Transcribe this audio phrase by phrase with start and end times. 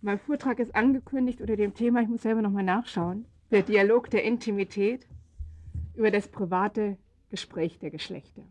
[0.00, 4.22] Mein Vortrag ist angekündigt unter dem Thema, ich muss selber nochmal nachschauen, der Dialog der
[4.22, 5.08] Intimität
[5.96, 6.96] über das private
[7.30, 8.42] Gespräch der Geschlechter.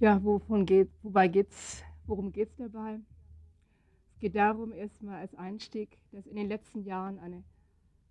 [0.00, 2.98] Ja, wovon geht, wobei geht's, worum geht es dabei?
[4.14, 7.42] Es geht darum, erstmal als Einstieg, dass in den letzten Jahren eine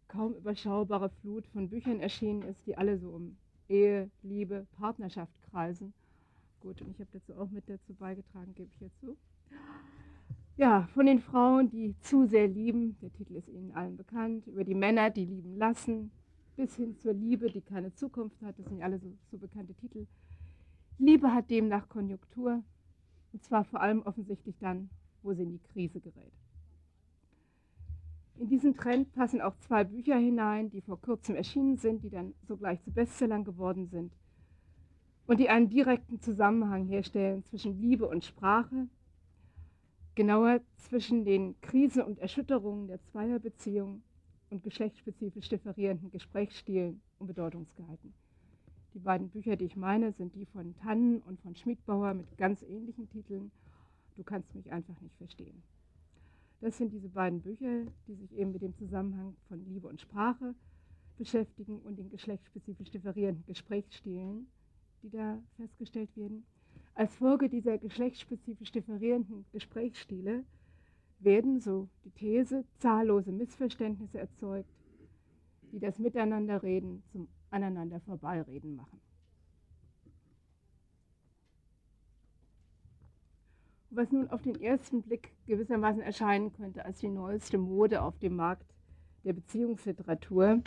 [0.07, 3.37] kaum überschaubare Flut von Büchern erschienen ist, die alle so um
[3.69, 5.95] Ehe, Liebe, Partnerschaft kreisen.
[6.61, 9.17] Gut, und ich habe dazu auch mit dazu beigetragen, gebe ich jetzt zu.
[10.57, 14.63] Ja, von den Frauen, die zu sehr lieben, der Titel ist Ihnen allen bekannt, über
[14.63, 16.11] die Männer, die lieben lassen,
[16.55, 19.73] bis hin zur Liebe, die keine Zukunft hat, das sind ja alle so, so bekannte
[19.73, 20.07] Titel.
[20.97, 22.63] Liebe hat demnach Konjunktur,
[23.33, 24.89] und zwar vor allem offensichtlich dann,
[25.23, 26.31] wo sie in die Krise gerät.
[28.37, 32.33] In diesen Trend passen auch zwei Bücher hinein, die vor kurzem erschienen sind, die dann
[32.47, 34.13] sogleich zu Bestsellern geworden sind
[35.27, 38.87] und die einen direkten Zusammenhang herstellen zwischen Liebe und Sprache,
[40.15, 44.01] genauer zwischen den Krisen und Erschütterungen der Zweierbeziehung
[44.49, 48.13] und geschlechtsspezifisch differierenden Gesprächsstilen und Bedeutungsgehalten.
[48.93, 52.63] Die beiden Bücher, die ich meine, sind die von Tannen und von Schmidbauer mit ganz
[52.63, 53.51] ähnlichen Titeln.
[54.15, 55.61] Du kannst mich einfach nicht verstehen.
[56.61, 60.55] Das sind diese beiden Bücher, die sich eben mit dem Zusammenhang von Liebe und Sprache
[61.17, 64.47] beschäftigen und den geschlechtsspezifisch differierenden Gesprächsstilen,
[65.03, 66.45] die da festgestellt werden.
[66.95, 70.45] Als Folge dieser geschlechtsspezifisch differierenden Gesprächsstile
[71.19, 74.69] werden, so die These, zahllose Missverständnisse erzeugt,
[75.73, 79.01] die das Miteinanderreden zum aneinander vorbeireden machen.
[83.89, 88.37] Was nun auf den ersten Blick gewissermaßen erscheinen könnte als die neueste Mode auf dem
[88.37, 88.73] Markt
[89.25, 90.61] der Beziehungsliteratur,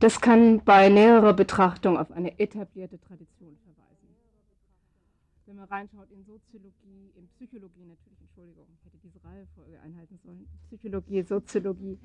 [0.00, 3.75] das kann bei näherer Betrachtung auf eine etablierte Tradition verweisen.
[5.46, 10.48] Wenn man reinschaut in Soziologie, in Psychologie natürlich, Entschuldigung, ich hätte diese Reihefolge einhalten sollen,
[10.66, 11.98] Psychologie, Soziologie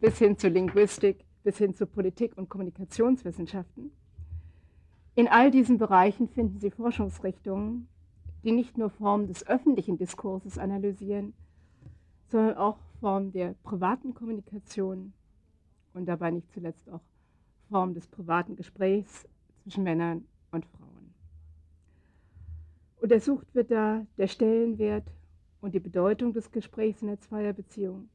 [0.00, 3.92] bis hin zu Linguistik, bis hin zu Politik und Kommunikationswissenschaften.
[5.14, 7.86] In all diesen Bereichen finden Sie Forschungsrichtungen,
[8.42, 11.34] die nicht nur Formen des öffentlichen Diskurses analysieren,
[12.26, 15.12] sondern auch Formen der privaten Kommunikation
[15.94, 17.02] und dabei nicht zuletzt auch
[17.68, 19.28] Formen des privaten Gesprächs
[19.62, 20.91] zwischen Männern und Frauen.
[23.02, 25.12] Untersucht wird da der Stellenwert
[25.60, 28.08] und die Bedeutung des Gesprächs in der Zweierbeziehung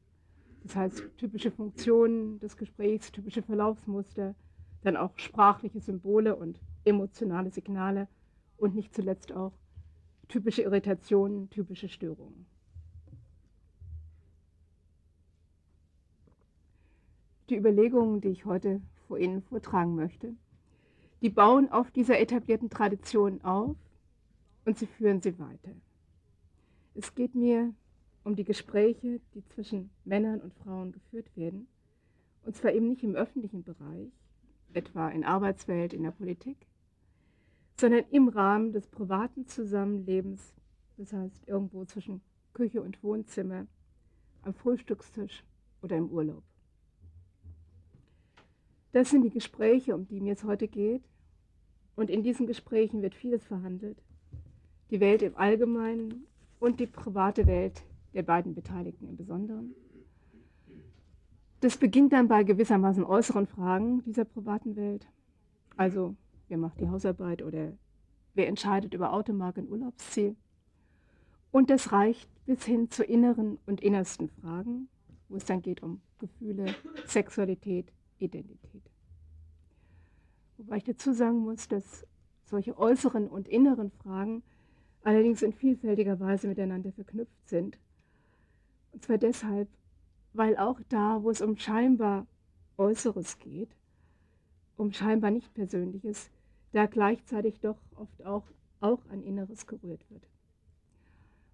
[0.62, 4.34] das heißt, typische Funktionen des Gesprächs, typische Verlaufsmuster,
[4.82, 8.08] dann auch sprachliche Symbole und emotionale Signale
[8.56, 9.52] und nicht zuletzt auch
[10.28, 12.46] typische Irritationen, typische Störungen.
[17.48, 20.34] Die Überlegungen, die ich heute vor Ihnen vortragen möchte,
[21.22, 23.74] die bauen auf dieser etablierten Tradition auf
[24.68, 25.72] und sie führen sie weiter.
[26.94, 27.72] Es geht mir
[28.22, 31.68] um die Gespräche, die zwischen Männern und Frauen geführt werden.
[32.44, 34.12] Und zwar eben nicht im öffentlichen Bereich,
[34.74, 36.66] etwa in Arbeitswelt, in der Politik,
[37.80, 40.52] sondern im Rahmen des privaten Zusammenlebens,
[40.98, 42.20] das heißt irgendwo zwischen
[42.52, 43.66] Küche und Wohnzimmer,
[44.42, 45.44] am Frühstückstisch
[45.80, 46.42] oder im Urlaub.
[48.92, 51.08] Das sind die Gespräche, um die mir es heute geht.
[51.96, 54.02] Und in diesen Gesprächen wird vieles verhandelt.
[54.90, 56.26] Die Welt im Allgemeinen
[56.60, 57.82] und die private Welt
[58.14, 59.74] der beiden Beteiligten im Besonderen.
[61.60, 65.06] Das beginnt dann bei gewissermaßen äußeren Fragen dieser privaten Welt.
[65.76, 66.14] Also,
[66.48, 67.72] wer macht die Hausarbeit oder
[68.34, 70.36] wer entscheidet über Automarke und Urlaubsziel.
[71.50, 74.88] Und das reicht bis hin zu inneren und innersten Fragen,
[75.28, 76.74] wo es dann geht um Gefühle,
[77.06, 78.82] Sexualität, Identität.
[80.56, 82.06] Wobei ich dazu sagen muss, dass
[82.44, 84.42] solche äußeren und inneren Fragen
[85.02, 87.78] allerdings in vielfältiger Weise miteinander verknüpft sind
[88.92, 89.68] und zwar deshalb,
[90.32, 92.26] weil auch da, wo es um scheinbar
[92.76, 93.70] Äußeres geht,
[94.76, 96.30] um scheinbar nicht Persönliches,
[96.72, 98.44] da gleichzeitig doch oft auch,
[98.80, 100.28] auch ein Inneres gerührt wird.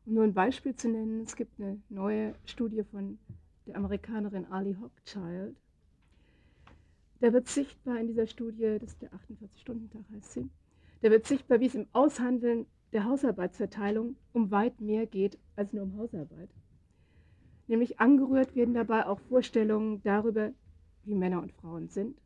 [0.06, 3.18] Um nur ein Beispiel zu nennen, es gibt eine neue Studie von
[3.66, 5.56] der Amerikanerin Ali Hochschild.
[7.20, 10.50] Da wird sichtbar in dieser Studie, das ist der 48-Stunden-Tag heißt sie,
[11.00, 15.82] da wird sichtbar, wie es im Aushandeln der Hausarbeitsverteilung um weit mehr geht als nur
[15.82, 16.48] um Hausarbeit.
[17.66, 20.52] Nämlich angerührt werden dabei auch Vorstellungen darüber,
[21.02, 22.16] wie Männer und Frauen sind,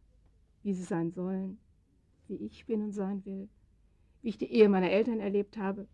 [0.63, 1.59] wie sie sein sollen,
[2.29, 3.49] wie ich bin und sein will,
[4.21, 5.89] wie ich die Ehe meiner Eltern erlebt habe,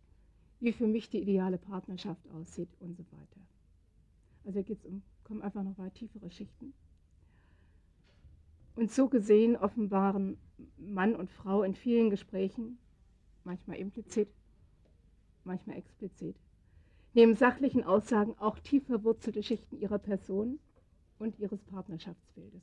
[0.58, 3.40] wie für mich die ideale Partnerschaft aussieht und so weiter.
[4.44, 6.74] Also hier geht es um, kommen einfach noch weit tiefere Schichten.
[8.74, 10.36] Und so gesehen offenbaren
[10.78, 12.78] Mann und Frau in vielen Gesprächen,
[13.44, 14.28] manchmal implizit,
[15.44, 16.36] manchmal explizit,
[17.12, 20.58] neben sachlichen Aussagen auch tief verwurzelte Schichten ihrer Person
[21.18, 22.62] und ihres Partnerschaftsbildes.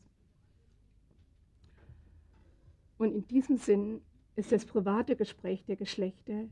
[2.98, 4.02] Und in diesem Sinn
[4.36, 6.48] ist das private Gespräch der Geschlechter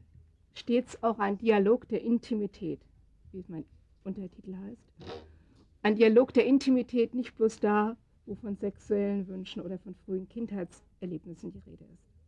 [0.53, 2.81] stets auch ein Dialog der Intimität,
[3.31, 3.65] wie es mein
[4.03, 5.13] Untertitel heißt.
[5.81, 11.51] Ein Dialog der Intimität nicht bloß da, wo von sexuellen Wünschen oder von frühen Kindheitserlebnissen
[11.51, 12.18] die Rede ist.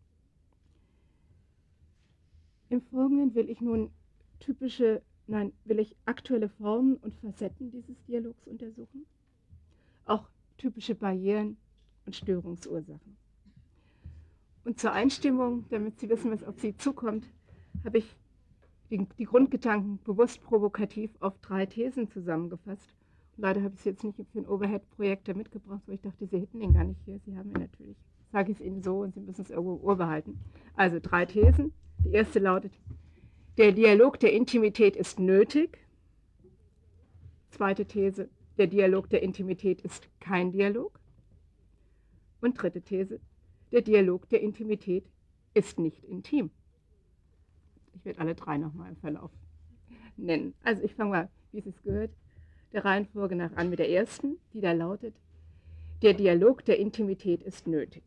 [2.71, 3.91] Im Folgenden will ich nun
[4.39, 9.05] typische, nein, will ich aktuelle Formen und Facetten dieses Dialogs untersuchen,
[10.05, 11.57] auch typische Barrieren
[12.05, 13.17] und Störungsursachen.
[14.63, 17.27] Und zur Einstimmung, damit Sie wissen, was auf Sie zukommt,
[17.83, 18.15] habe ich
[18.89, 22.95] die, Grundgedanken bewusst provokativ auf drei Thesen zusammengefasst.
[23.35, 26.61] Leider habe ich es jetzt nicht für ein Overhead-Projektor mitgebracht, weil ich dachte, Sie hätten
[26.61, 27.19] ihn gar nicht hier.
[27.25, 27.97] Sie haben ihn natürlich.
[28.31, 30.39] Sage ich es Ihnen so und Sie müssen es irgendwo Ohr behalten.
[30.75, 31.73] Also drei Thesen.
[32.03, 32.73] Die erste lautet,
[33.57, 35.77] der Dialog der Intimität ist nötig.
[37.49, 40.99] Zweite These, der Dialog der Intimität ist kein Dialog.
[42.39, 43.19] Und dritte These,
[43.71, 45.05] der Dialog der Intimität
[45.53, 46.49] ist nicht intim.
[47.93, 49.31] Ich werde alle drei nochmal im Verlauf
[50.17, 50.53] nennen.
[50.63, 52.11] Also ich fange mal, wie es gehört,
[52.71, 55.13] der Reihenfolge nach an mit der ersten, die da lautet,
[56.01, 58.03] der Dialog der Intimität ist nötig.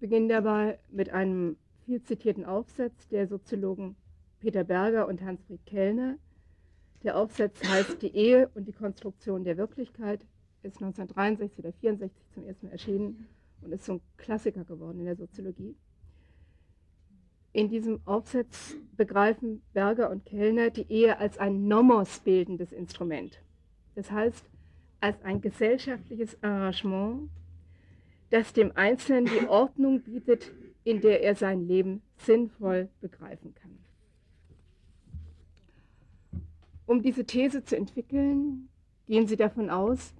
[0.00, 3.96] Beginne dabei mit einem viel zitierten Aufsatz der Soziologen
[4.40, 6.16] Peter Berger und Hans-Fried Kellner.
[7.02, 10.24] Der Aufsatz heißt Die Ehe und die Konstruktion der Wirklichkeit,
[10.62, 13.28] ist 1963 oder 1964 zum ersten Mal erschienen
[13.60, 15.76] und ist so ein Klassiker geworden in der Soziologie.
[17.52, 23.42] In diesem Aufsatz begreifen Berger und Kellner die Ehe als ein nomos bildendes Instrument.
[23.94, 24.48] Das heißt,
[25.00, 27.28] als ein gesellschaftliches Arrangement,
[28.30, 30.52] das dem Einzelnen die Ordnung bietet,
[30.84, 33.78] in der er sein Leben sinnvoll begreifen kann.
[36.86, 38.68] Um diese These zu entwickeln,
[39.06, 40.14] gehen sie davon aus,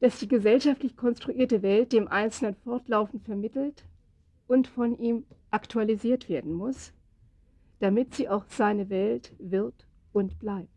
[0.00, 3.84] dass die gesellschaftlich konstruierte Welt dem Einzelnen fortlaufend vermittelt
[4.46, 6.92] und von ihm aktualisiert werden muss,
[7.80, 10.68] damit sie auch seine Welt wird und bleibt.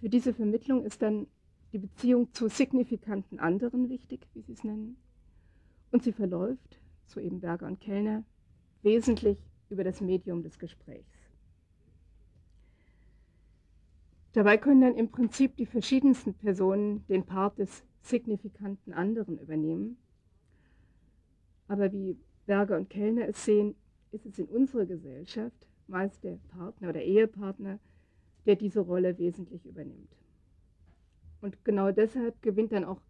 [0.00, 1.26] Für diese Vermittlung ist dann
[1.74, 4.96] die Beziehung zu signifikanten anderen wichtig, wie sie es nennen.
[5.90, 8.22] Und sie verläuft, so eben Berger und Kellner,
[8.82, 9.38] wesentlich
[9.70, 11.10] über das Medium des Gesprächs.
[14.34, 19.96] Dabei können dann im Prinzip die verschiedensten Personen den Part des signifikanten anderen übernehmen.
[21.66, 22.16] Aber wie
[22.46, 23.74] Berger und Kellner es sehen,
[24.12, 27.80] ist es in unserer Gesellschaft meist der Partner oder Ehepartner,
[28.46, 30.23] der diese Rolle wesentlich übernimmt.
[31.44, 33.02] Und genau deshalb gewinnt dann auch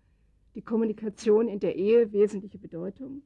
[0.57, 3.23] die Kommunikation in der Ehe wesentliche Bedeutung.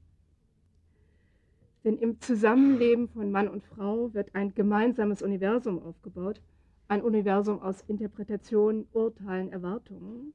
[1.83, 6.43] Denn im Zusammenleben von Mann und Frau wird ein gemeinsames Universum aufgebaut,
[6.89, 10.35] ein Universum aus Interpretationen, Urteilen, Erwartungen.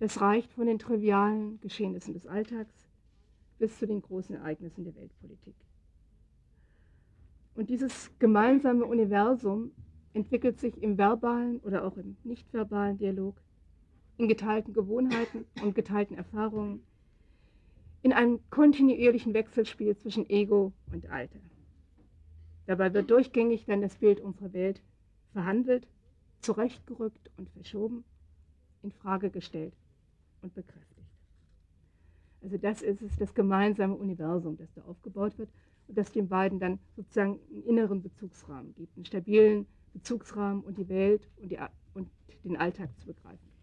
[0.00, 2.88] Das reicht von den trivialen Geschehnissen des Alltags
[3.60, 5.54] bis zu den großen Ereignissen der Weltpolitik.
[7.54, 9.70] Und dieses gemeinsame Universum
[10.12, 13.36] entwickelt sich im verbalen oder auch im nicht verbalen Dialog,
[14.18, 16.82] in geteilten Gewohnheiten und geteilten Erfahrungen,
[18.02, 21.40] in einem kontinuierlichen Wechselspiel zwischen Ego und Alter.
[22.66, 24.82] Dabei wird durchgängig dann das Bild unserer Welt
[25.32, 25.86] verhandelt,
[26.40, 28.04] zurechtgerückt und verschoben,
[28.82, 29.74] in Frage gestellt
[30.42, 30.86] und bekräftigt.
[32.42, 35.50] Also das ist es, das gemeinsame Universum, das da aufgebaut wird
[35.88, 40.88] und das den beiden dann sozusagen einen inneren Bezugsrahmen gibt, einen stabilen Bezugsrahmen und die
[40.88, 41.58] Welt und, die,
[41.94, 42.08] und
[42.44, 43.55] den Alltag zu begreifen.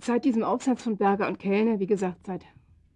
[0.00, 2.44] Seit diesem Aufsatz von Berger und Kellner, wie gesagt, seit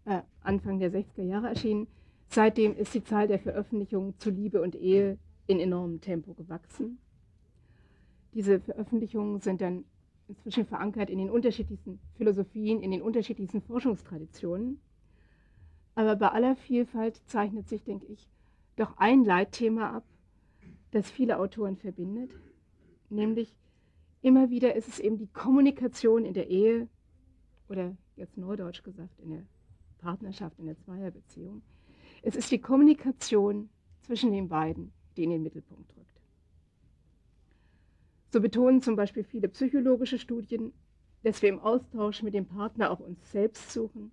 [0.05, 1.87] äh, Anfang der 60er Jahre erschienen,
[2.35, 6.97] Seitdem ist die Zahl der Veröffentlichungen zu Liebe und Ehe in enormem Tempo gewachsen.
[8.33, 9.85] Diese Veröffentlichungen sind dann
[10.29, 14.81] inzwischen verankert in den unterschiedlichsten Philosophien, in den unterschiedlichsten Forschungstraditionen.
[15.95, 18.27] Aber bei aller Vielfalt zeichnet sich, denke ich,
[18.77, 20.05] doch ein Leitthema ab,
[20.91, 22.31] das viele Autoren verbindet,
[23.11, 23.55] nämlich
[24.23, 26.89] immer wieder ist es eben die Kommunikation in der Ehe
[27.73, 29.47] oder jetzt neudeutsch gesagt in der
[29.99, 31.63] Partnerschaft, in der Zweierbeziehung,
[32.23, 33.71] es ist die Kommunikation
[34.03, 36.21] zwischen den beiden, die in den Mittelpunkt rückt.
[38.29, 40.73] So betonen zum Beispiel viele psychologische Studien,
[41.23, 44.13] dass wir im Austausch mit dem Partner auch uns selbst suchen.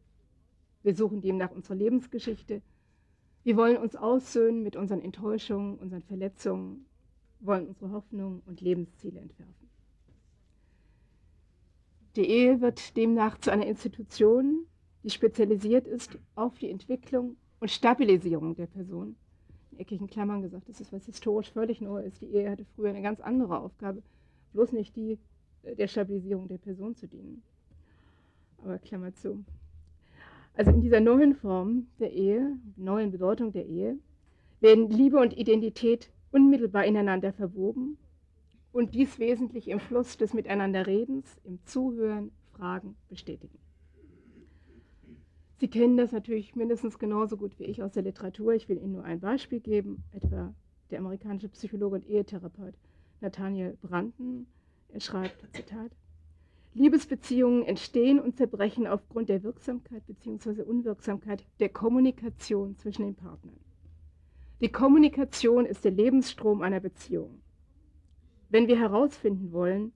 [0.81, 2.61] Wir suchen demnach unsere Lebensgeschichte.
[3.43, 6.85] Wir wollen uns aussöhnen mit unseren Enttäuschungen, unseren Verletzungen,
[7.41, 9.68] wollen unsere Hoffnungen und Lebensziele entwerfen.
[12.19, 14.65] Die Ehe wird demnach zu einer Institution,
[15.05, 19.15] die spezialisiert ist auf die Entwicklung und Stabilisierung der Person.
[19.71, 22.21] In eckigen Klammern gesagt, das ist was historisch völlig neu ist.
[22.21, 24.03] Die Ehe hatte früher eine ganz andere Aufgabe,
[24.51, 25.17] bloß nicht die
[25.63, 27.41] äh, der Stabilisierung der Person zu dienen.
[28.65, 29.45] Aber Klammer zu.
[30.55, 33.97] Also in dieser neuen Form der Ehe, neuen Bedeutung der Ehe,
[34.59, 37.97] werden Liebe und Identität unmittelbar ineinander verwoben
[38.71, 43.57] und dies wesentlich im Fluss des Miteinanderredens, im Zuhören, Fragen bestätigen.
[45.57, 48.53] Sie kennen das natürlich mindestens genauso gut wie ich aus der Literatur.
[48.53, 50.53] Ich will Ihnen nur ein Beispiel geben, etwa
[50.89, 52.75] der amerikanische Psychologe und Ehetherapeut
[53.21, 54.47] Nathaniel Branden.
[54.89, 55.91] Er schreibt, Zitat,
[56.73, 60.61] Liebesbeziehungen entstehen und zerbrechen aufgrund der Wirksamkeit bzw.
[60.61, 63.59] Unwirksamkeit der Kommunikation zwischen den Partnern.
[64.61, 67.41] Die Kommunikation ist der Lebensstrom einer Beziehung.
[68.49, 69.93] Wenn wir herausfinden wollen,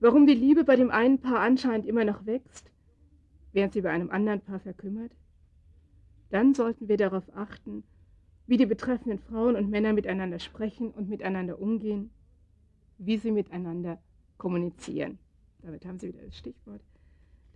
[0.00, 2.70] warum die Liebe bei dem einen Paar anscheinend immer noch wächst,
[3.52, 5.12] während sie bei einem anderen Paar verkümmert?
[6.30, 7.84] Dann sollten wir darauf achten,
[8.46, 12.10] wie die betreffenden Frauen und Männer miteinander sprechen und miteinander umgehen,
[12.98, 13.98] wie sie miteinander
[14.36, 15.18] kommunizieren.
[15.62, 16.82] Damit haben Sie wieder das Stichwort.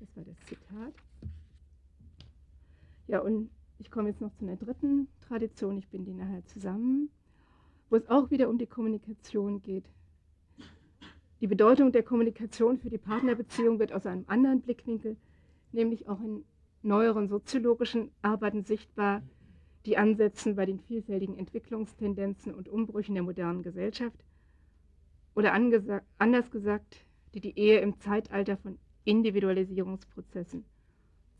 [0.01, 0.95] Das war das Zitat.
[3.07, 7.11] Ja, und ich komme jetzt noch zu einer dritten Tradition, ich bin die nachher zusammen,
[7.91, 9.85] wo es auch wieder um die Kommunikation geht.
[11.43, 15.17] Die Bedeutung der Kommunikation für die Partnerbeziehung wird aus einem anderen Blickwinkel
[15.73, 16.45] nämlich auch in
[16.83, 19.25] neueren soziologischen Arbeiten sichtbar,
[19.85, 24.25] die ansetzen bei den vielfältigen Entwicklungstendenzen und Umbrüchen der modernen Gesellschaft.
[25.35, 30.65] Oder anders gesagt, die die Ehe im Zeitalter von Individualisierungsprozessen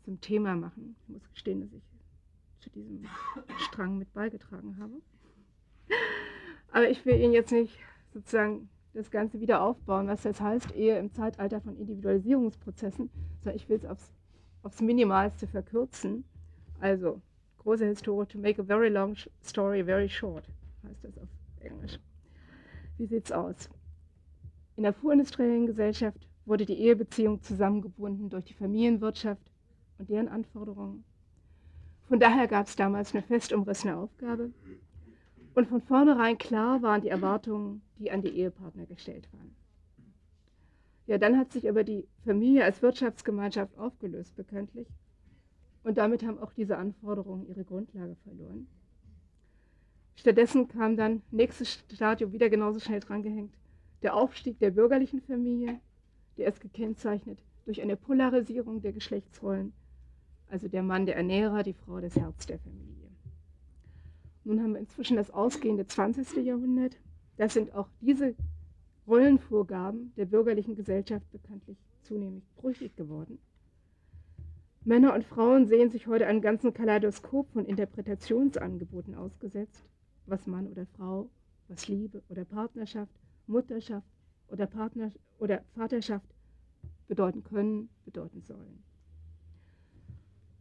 [0.03, 0.97] zum Thema machen.
[1.01, 1.83] Ich muss gestehen, dass ich
[2.59, 3.05] zu diesem
[3.59, 5.01] Strang mit beigetragen habe.
[6.73, 7.79] Aber ich will Ihnen jetzt nicht
[8.13, 13.09] sozusagen das Ganze wieder aufbauen, was das heißt, Ehe im Zeitalter von Individualisierungsprozessen,
[13.41, 14.11] sondern ich will es aufs
[14.63, 16.23] aufs Minimalste verkürzen.
[16.79, 17.21] Also,
[17.59, 20.45] große Historie, to make a very long story very short,
[20.87, 21.27] heißt das auf
[21.59, 21.99] Englisch.
[22.97, 23.69] Wie sieht's aus?
[24.75, 29.51] In der vorindustriellen Gesellschaft wurde die Ehebeziehung zusammengebunden durch die Familienwirtschaft
[29.97, 31.03] und deren Anforderungen.
[32.07, 34.51] Von daher gab es damals eine fest umrissene Aufgabe.
[35.55, 39.55] Und von vornherein klar waren die Erwartungen, die an die Ehepartner gestellt waren.
[41.05, 44.87] Ja, dann hat sich aber die Familie als Wirtschaftsgemeinschaft aufgelöst, bekanntlich.
[45.83, 48.67] Und damit haben auch diese Anforderungen ihre Grundlage verloren.
[50.15, 53.53] Stattdessen kam dann nächstes Stadium wieder genauso schnell drangehängt,
[54.01, 55.79] der Aufstieg der bürgerlichen Familie,
[56.37, 59.73] der ist gekennzeichnet durch eine Polarisierung der Geschlechtsrollen,
[60.49, 63.02] also der Mann der Ernährer, die Frau das Herz der Familie.
[64.45, 66.45] Nun haben wir inzwischen das ausgehende 20.
[66.45, 66.97] Jahrhundert.
[67.37, 68.35] Das sind auch diese
[69.07, 73.39] Rollenvorgaben der bürgerlichen Gesellschaft bekanntlich zunehmend brüchig geworden.
[74.85, 79.85] Männer und Frauen sehen sich heute einem ganzen Kaleidoskop von Interpretationsangeboten ausgesetzt,
[80.25, 81.29] was Mann oder Frau,
[81.69, 83.13] was Liebe oder Partnerschaft,
[83.47, 84.07] Mutterschaft
[84.49, 86.27] oder, Partner oder Vaterschaft
[87.07, 88.83] bedeuten können, bedeuten sollen.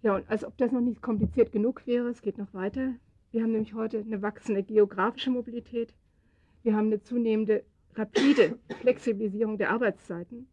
[0.03, 2.95] Ja, und als ob das noch nicht kompliziert genug wäre, es geht noch weiter.
[3.33, 5.95] Wir haben nämlich heute eine wachsende geografische Mobilität.
[6.63, 10.47] Wir haben eine zunehmende rapide Flexibilisierung der Arbeitszeiten.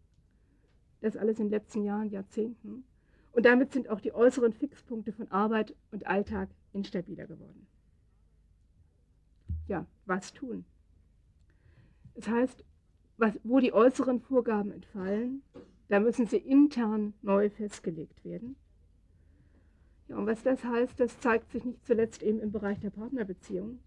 [1.01, 2.85] Das alles in den letzten Jahren, Jahrzehnten.
[3.33, 7.67] Und damit sind auch die äußeren Fixpunkte von Arbeit und Alltag instabiler geworden.
[9.67, 10.65] Ja, was tun?
[12.15, 12.63] Das heißt,
[13.17, 15.43] was, wo die äußeren Vorgaben entfallen,
[15.89, 18.55] da müssen sie intern neu festgelegt werden.
[20.09, 23.79] Ja, und was das heißt, das zeigt sich nicht zuletzt eben im Bereich der Partnerbeziehung.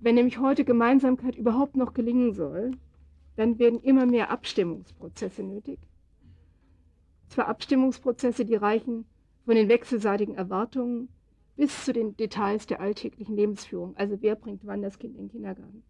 [0.00, 2.72] Wenn nämlich heute Gemeinsamkeit überhaupt noch gelingen soll,
[3.36, 5.78] dann werden immer mehr Abstimmungsprozesse nötig.
[7.28, 9.06] Zwar Abstimmungsprozesse, die reichen
[9.44, 11.08] von den wechselseitigen Erwartungen
[11.56, 15.30] bis zu den Details der alltäglichen Lebensführung, also wer bringt wann das Kind in den
[15.30, 15.84] Kindergarten.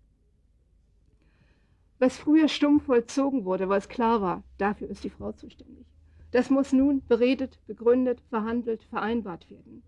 [1.98, 5.86] Was früher stumm vollzogen wurde, weil es klar war, dafür ist die Frau zuständig.
[6.34, 9.84] Das muss nun beredet, begründet, verhandelt, vereinbart werden.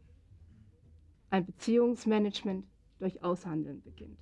[1.29, 2.65] Ein Beziehungsmanagement
[3.01, 4.21] durch Aushandeln beginnt.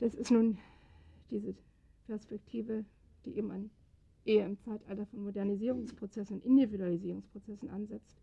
[0.00, 0.58] Das ist nun
[1.30, 1.54] diese
[2.06, 2.84] Perspektive,
[3.24, 3.70] die eben
[4.26, 8.18] eher im Zeitalter von Modernisierungsprozessen und Individualisierungsprozessen ansetzt.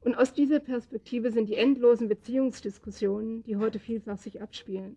[0.00, 4.96] Und aus dieser Perspektive sind die endlosen Beziehungsdiskussionen, die heute vielfach sich abspielen,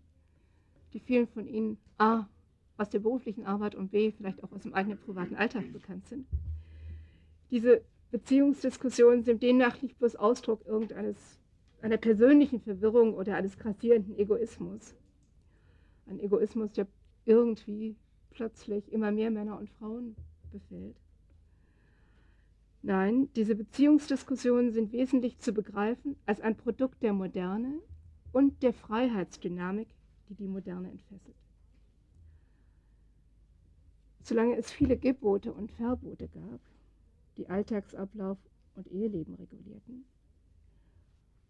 [0.92, 2.28] die vielen von Ihnen A
[2.82, 6.26] aus der beruflichen Arbeit und B vielleicht auch aus dem eigenen privaten Alltag bekannt sind.
[7.50, 11.16] Diese Beziehungsdiskussionen sind demnach nicht bloß Ausdruck irgendeines
[11.80, 14.94] einer persönlichen Verwirrung oder eines grassierenden Egoismus.
[16.06, 16.86] Ein Egoismus, der
[17.24, 17.96] irgendwie
[18.30, 20.16] plötzlich immer mehr Männer und Frauen
[20.50, 20.96] befällt.
[22.82, 27.80] Nein, diese Beziehungsdiskussionen sind wesentlich zu begreifen als ein Produkt der Moderne
[28.32, 29.88] und der Freiheitsdynamik,
[30.28, 31.36] die die Moderne entfesselt.
[34.22, 36.60] Solange es viele Gebote und Verbote gab,
[37.36, 38.38] die Alltagsablauf
[38.76, 40.04] und Eheleben regulierten,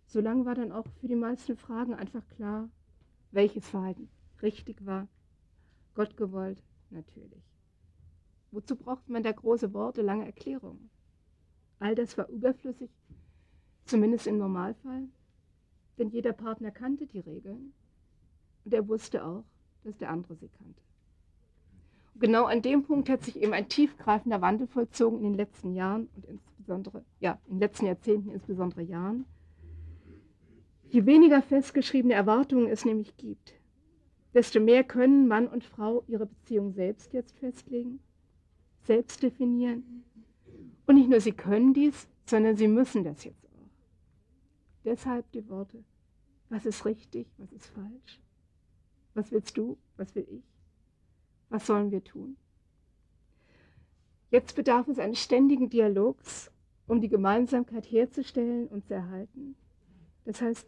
[0.06, 2.70] solange war dann auch für die meisten Fragen einfach klar,
[3.30, 4.08] welches Verhalten
[4.40, 5.06] richtig war,
[5.94, 7.42] Gott gewollt, natürlich.
[8.50, 10.90] Wozu braucht man da große Worte, lange Erklärungen?
[11.78, 12.90] All das war überflüssig,
[13.84, 15.08] zumindest im Normalfall,
[15.98, 17.74] denn jeder Partner kannte die Regeln
[18.64, 19.44] und er wusste auch,
[19.84, 20.82] dass der andere sie kannte.
[22.16, 26.08] Genau an dem Punkt hat sich eben ein tiefgreifender Wandel vollzogen in den letzten Jahren
[26.14, 29.24] und insbesondere, ja, in den letzten Jahrzehnten, insbesondere Jahren.
[30.88, 33.54] Je weniger festgeschriebene Erwartungen es nämlich gibt,
[34.34, 38.00] desto mehr können Mann und Frau ihre Beziehung selbst jetzt festlegen,
[38.82, 40.04] selbst definieren.
[40.86, 43.70] Und nicht nur sie können dies, sondern sie müssen das jetzt auch.
[44.84, 45.82] Deshalb die Worte,
[46.50, 48.20] was ist richtig, was ist falsch?
[49.14, 50.51] Was willst du, was will ich?
[51.52, 52.38] Was sollen wir tun?
[54.30, 56.50] Jetzt bedarf es eines ständigen Dialogs,
[56.86, 59.54] um die Gemeinsamkeit herzustellen und zu erhalten.
[60.24, 60.66] Das heißt,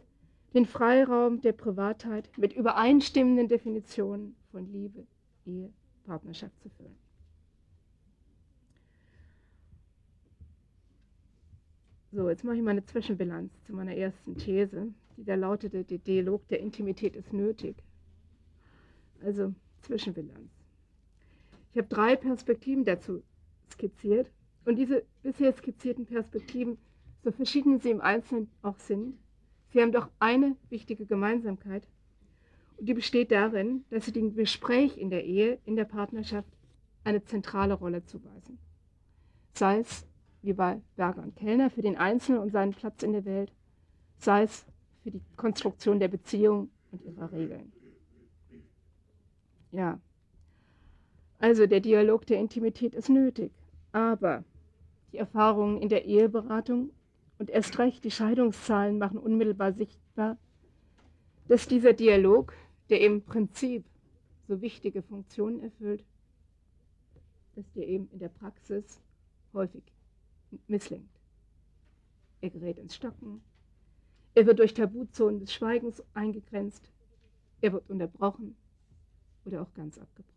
[0.53, 5.07] den Freiraum der Privatheit mit übereinstimmenden Definitionen von Liebe,
[5.47, 5.73] Ehe,
[6.05, 6.95] Partnerschaft zu füllen.
[12.11, 15.97] So, jetzt mache ich mal eine Zwischenbilanz zu meiner ersten These, die da lautete, der
[15.97, 17.75] Dialog der Intimität ist nötig.
[19.23, 19.51] Also
[19.81, 20.64] Zwischenbilanz.
[21.75, 23.21] Ich habe drei Perspektiven dazu
[23.69, 24.31] skizziert
[24.63, 26.77] und diese bisher skizzierten Perspektiven,
[27.21, 29.17] so verschieden sie im Einzelnen auch sind,
[29.75, 31.85] Sie haben doch eine wichtige Gemeinsamkeit.
[32.77, 36.47] Und die besteht darin, dass sie dem Gespräch in der Ehe, in der Partnerschaft
[37.03, 38.57] eine zentrale Rolle zuweisen.
[39.53, 40.07] Sei es,
[40.43, 43.51] wie bei Berger und Kellner, für den Einzelnen und seinen Platz in der Welt,
[44.17, 44.65] sei es
[45.03, 47.73] für die Konstruktion der Beziehung und ihrer Regeln.
[49.73, 49.99] Ja,
[51.39, 53.51] also der Dialog der Intimität ist nötig,
[53.91, 54.43] aber
[55.11, 56.91] die Erfahrungen in der Eheberatung
[57.37, 60.37] und erst recht die Scheidungszahlen machen unmittelbar sichtbar,
[61.47, 62.53] dass dieser Dialog,
[62.89, 63.85] der im Prinzip
[64.47, 66.03] so wichtige Funktionen erfüllt,
[67.55, 68.99] dass der eben in der Praxis
[69.53, 69.83] häufig
[70.67, 71.09] misslingt.
[72.41, 73.41] Er gerät ins Stocken,
[74.35, 76.91] er wird durch Tabuzonen des Schweigens eingegrenzt,
[77.61, 78.55] er wird unterbrochen
[79.45, 80.34] oder auch ganz abgebrochen.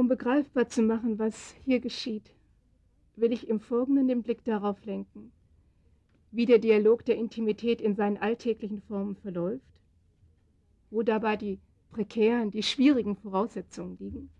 [0.00, 2.32] Um begreifbar zu machen, was hier geschieht,
[3.16, 5.30] will ich im Folgenden den Blick darauf lenken,
[6.30, 9.60] wie der Dialog der Intimität in seinen alltäglichen Formen verläuft,
[10.90, 11.58] wo dabei die
[11.90, 14.30] prekären, die schwierigen Voraussetzungen liegen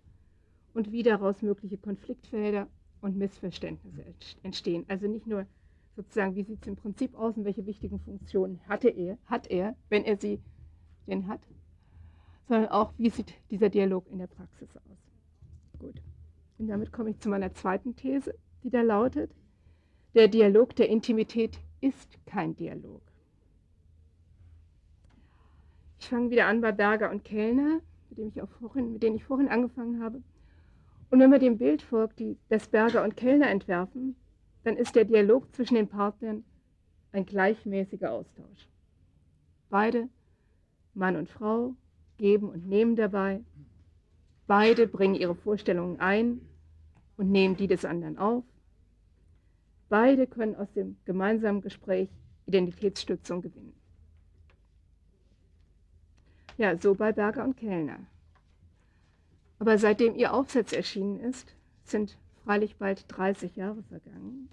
[0.72, 2.66] und wie daraus mögliche Konfliktfelder
[3.02, 4.02] und Missverständnisse
[4.42, 4.86] entstehen.
[4.88, 5.44] Also nicht nur
[5.94, 9.76] sozusagen, wie sieht es im Prinzip aus und welche wichtigen Funktionen hatte er, hat er,
[9.90, 10.40] wenn er sie
[11.06, 11.42] denn hat,
[12.48, 15.09] sondern auch, wie sieht dieser Dialog in der Praxis aus.
[16.60, 19.30] Und damit komme ich zu meiner zweiten These die da lautet,
[20.14, 23.00] der Dialog der Intimität ist kein Dialog.
[25.98, 29.16] Ich fange wieder an bei Berger und Kellner, mit, dem ich auch vorhin, mit denen
[29.16, 30.22] ich vorhin angefangen habe.
[31.10, 34.16] Und wenn man dem Bild folgt, die, das Berger und Kellner entwerfen,
[34.64, 36.44] dann ist der Dialog zwischen den Partnern
[37.12, 38.68] ein gleichmäßiger Austausch.
[39.70, 40.08] Beide,
[40.94, 41.74] Mann und Frau,
[42.18, 43.40] geben und nehmen dabei.
[44.46, 46.40] Beide bringen ihre Vorstellungen ein
[47.20, 48.44] und nehmen die des anderen auf.
[49.90, 52.08] Beide können aus dem gemeinsamen Gespräch
[52.46, 53.74] Identitätsstützung gewinnen.
[56.56, 57.98] Ja, so bei Berger und Kellner.
[59.58, 61.54] Aber seitdem ihr Aufsatz erschienen ist,
[61.84, 64.48] sind freilich bald 30 Jahre vergangen.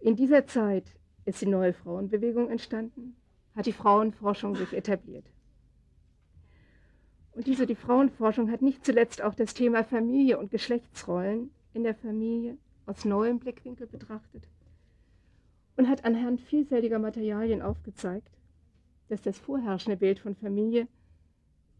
[0.00, 0.94] In dieser Zeit
[1.26, 3.16] ist die neue Frauenbewegung entstanden,
[3.54, 5.26] hat die Frauenforschung sich etabliert.
[7.32, 11.94] Und diese, die Frauenforschung hat nicht zuletzt auch das Thema Familie und Geschlechtsrollen in der
[11.94, 14.48] Familie aus neuem Blickwinkel betrachtet
[15.76, 18.38] und hat anhand vielfältiger Materialien aufgezeigt,
[19.08, 20.88] dass das vorherrschende Bild von Familie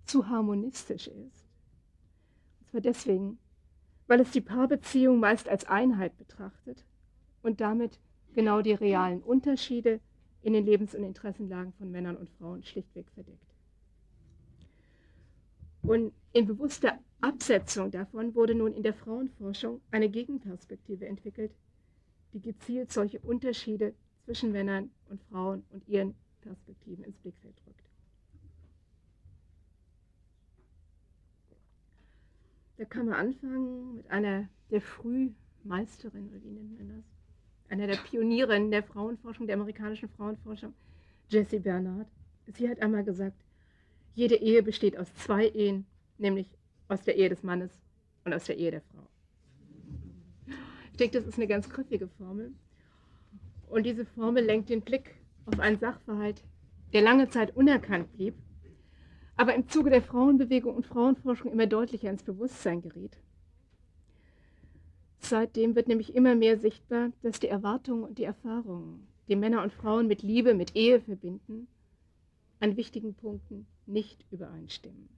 [0.04, 1.46] zu harmonistisch ist.
[2.60, 3.38] Und zwar deswegen,
[4.06, 6.84] weil es die Paarbeziehung meist als Einheit betrachtet
[7.42, 8.00] und damit
[8.34, 10.00] genau die realen Unterschiede
[10.42, 13.51] in den Lebens- und Interessenlagen von Männern und Frauen schlichtweg verdeckt.
[15.82, 21.52] Und in bewusster Absetzung davon wurde nun in der Frauenforschung eine Gegenperspektive entwickelt,
[22.32, 27.82] die gezielt solche Unterschiede zwischen Männern und Frauen und ihren Perspektiven ins Blickfeld rückt.
[32.76, 37.04] Da kann man anfangen mit einer der Frühmeisterin, oder wie nennt man das?
[37.68, 40.74] Einer der Pioniere in der Frauenforschung, der amerikanischen Frauenforschung,
[41.28, 42.08] Jessie Bernard.
[42.46, 43.36] Sie hat einmal gesagt,
[44.14, 45.86] jede Ehe besteht aus zwei Ehen,
[46.18, 46.46] nämlich
[46.88, 47.70] aus der Ehe des Mannes
[48.24, 49.08] und aus der Ehe der Frau.
[50.90, 52.52] Ich denke, das ist eine ganz griffige Formel.
[53.68, 55.14] Und diese Formel lenkt den Blick
[55.46, 56.44] auf einen Sachverhalt,
[56.92, 58.34] der lange Zeit unerkannt blieb,
[59.36, 63.16] aber im Zuge der Frauenbewegung und Frauenforschung immer deutlicher ins Bewusstsein geriet.
[65.18, 69.72] Seitdem wird nämlich immer mehr sichtbar, dass die Erwartungen und die Erfahrungen, die Männer und
[69.72, 71.68] Frauen mit Liebe, mit Ehe verbinden,
[72.62, 75.08] an wichtigen Punkten nicht übereinstimmen.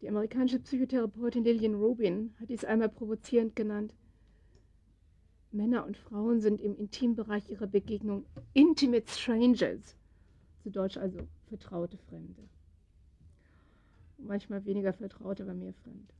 [0.00, 3.92] Die amerikanische Psychotherapeutin Lillian Rubin hat dies einmal provozierend genannt.
[5.50, 9.96] Männer und Frauen sind im Intimbereich ihrer Begegnung intimate strangers,
[10.62, 11.18] zu Deutsch also
[11.48, 12.48] vertraute Fremde.
[14.18, 16.14] Manchmal weniger vertraut, aber mehr fremd.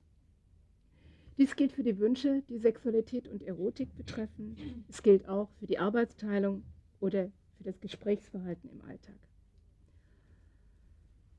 [1.38, 4.84] Dies gilt für die Wünsche, die Sexualität und Erotik betreffen.
[4.88, 6.64] Es gilt auch für die Arbeitsteilung
[6.98, 7.30] oder
[7.64, 9.16] für das Gesprächsverhalten im Alltag.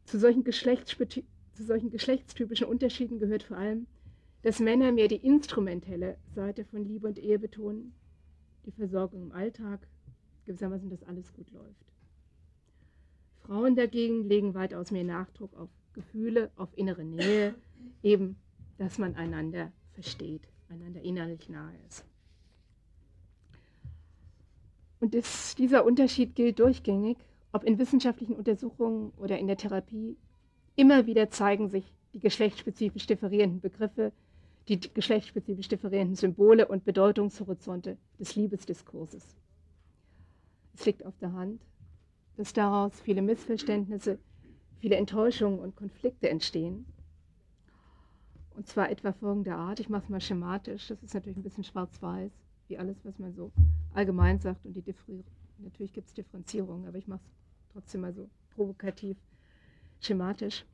[0.06, 3.86] Zu solchen, zu solchen geschlechtstypischen Unterschieden gehört vor allem,
[4.42, 7.94] dass Männer mehr die instrumentelle Seite von Liebe und Ehe betonen,
[8.66, 9.88] die Versorgung im Alltag,
[10.46, 11.86] gewissermaßen, dass alles gut läuft.
[13.42, 17.54] Frauen dagegen legen weitaus mehr Nachdruck auf Gefühle, auf innere Nähe,
[18.02, 18.38] eben,
[18.78, 22.04] dass man einander versteht, einander innerlich nahe ist.
[25.06, 27.20] Und das, dieser Unterschied gilt durchgängig,
[27.52, 30.18] ob in wissenschaftlichen Untersuchungen oder in der Therapie.
[30.76, 34.14] Immer wieder zeigen sich die geschlechtsspezifisch differierenden Begriffe,
[34.68, 39.36] die geschlechtsspezifisch differierenden Symbole und Bedeutungshorizonte des Liebesdiskurses.
[40.74, 41.62] Es liegt auf der Hand,
[42.36, 44.18] dass daraus viele Missverständnisse,
[44.80, 46.88] viele Enttäuschungen und Konflikte entstehen
[48.56, 51.64] und zwar etwa folgender Art, ich mache es mal schematisch, das ist natürlich ein bisschen
[51.64, 52.32] schwarz-weiß,
[52.68, 53.52] wie alles, was man so
[53.94, 54.66] allgemein sagt.
[54.66, 54.84] Und die
[55.60, 59.18] natürlich gibt es Differenzierungen, aber ich mache es trotzdem mal so provokativ,
[60.00, 60.66] schematisch.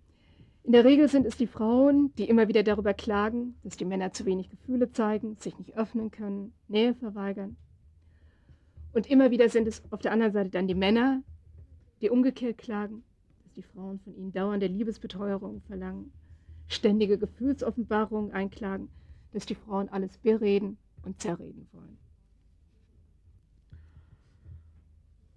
[0.64, 4.14] In der Regel sind es die Frauen, die immer wieder darüber klagen, dass die Männer
[4.14, 7.58] zu wenig Gefühle zeigen, sich nicht öffnen können, Nähe verweigern.
[8.94, 11.24] Und immer wieder sind es auf der anderen Seite dann die Männer,
[12.02, 13.04] die umgekehrt klagen,
[13.44, 16.12] dass die Frauen von ihnen dauernde Liebesbeteuerung verlangen
[16.72, 18.90] ständige Gefühlsoffenbarungen einklagen,
[19.34, 21.98] dass die Frauen alles bereden und zerreden wollen.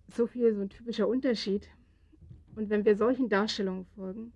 [0.09, 1.69] So viel so ein typischer Unterschied.
[2.55, 4.33] Und wenn wir solchen Darstellungen folgen,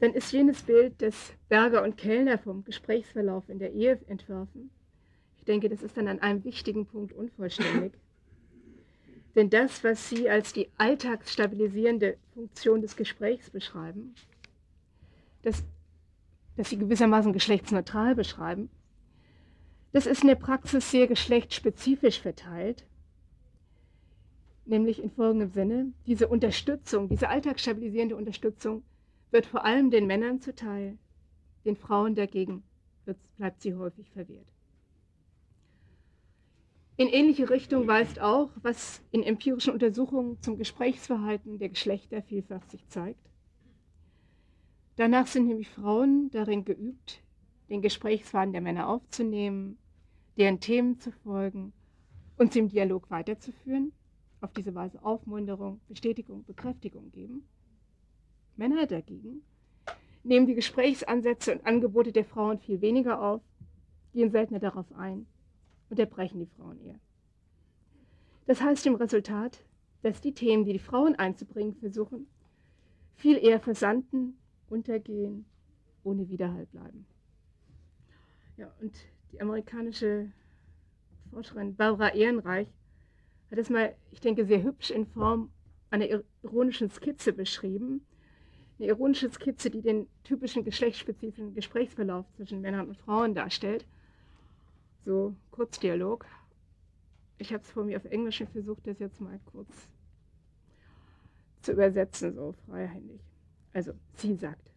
[0.00, 4.70] dann ist jenes Bild, das Berger und Kellner vom Gesprächsverlauf in der Ehe entwerfen,
[5.38, 7.92] ich denke, das ist dann an einem wichtigen Punkt unvollständig.
[9.36, 14.14] Denn das, was Sie als die alltagsstabilisierende Funktion des Gesprächs beschreiben,
[15.42, 15.62] das,
[16.56, 18.68] das sie gewissermaßen geschlechtsneutral beschreiben,
[19.92, 22.84] das ist in der Praxis sehr geschlechtsspezifisch verteilt,
[24.64, 28.82] nämlich in folgendem Sinne, diese Unterstützung, diese alltagsstabilisierende Unterstützung
[29.30, 30.98] wird vor allem den Männern zuteil,
[31.64, 32.62] den Frauen dagegen
[33.36, 34.46] bleibt sie häufig verwehrt.
[36.96, 42.86] In ähnliche Richtung weist auch, was in empirischen Untersuchungen zum Gesprächsverhalten der Geschlechter vielfach sich
[42.88, 43.20] zeigt.
[44.96, 47.20] Danach sind nämlich Frauen darin geübt,
[47.68, 49.78] den Gesprächsfaden der Männer aufzunehmen,
[50.36, 51.72] deren Themen zu folgen
[52.36, 53.92] und sie im Dialog weiterzuführen,
[54.40, 57.46] auf diese Weise Aufmunterung, Bestätigung, Bekräftigung geben.
[58.56, 59.42] Männer dagegen
[60.22, 63.42] nehmen die Gesprächsansätze und Angebote der Frauen viel weniger auf,
[64.12, 65.26] gehen seltener darauf ein,
[65.88, 66.98] und erbrechen die Frauen eher.
[68.46, 69.64] Das heißt im Resultat,
[70.02, 72.26] dass die Themen, die die Frauen einzubringen versuchen,
[73.14, 74.36] viel eher versanden
[74.68, 75.46] untergehen,
[76.02, 77.06] ohne Widerhall bleiben.
[78.56, 78.94] Ja, und
[79.32, 80.32] die amerikanische
[81.30, 82.68] Forscherin Barbara Ehrenreich
[83.50, 85.50] hat es mal, ich denke, sehr hübsch in Form
[85.90, 86.06] einer
[86.42, 88.06] ironischen Skizze beschrieben.
[88.78, 93.86] Eine ironische Skizze, die den typischen geschlechtsspezifischen Gesprächsverlauf zwischen Männern und Frauen darstellt.
[95.04, 96.26] So Kurzdialog.
[97.38, 99.90] Ich habe es vor mir auf Englisch versucht, das jetzt mal kurz
[101.60, 103.20] zu übersetzen, so freihändig.
[103.72, 104.70] Also, sie sagt,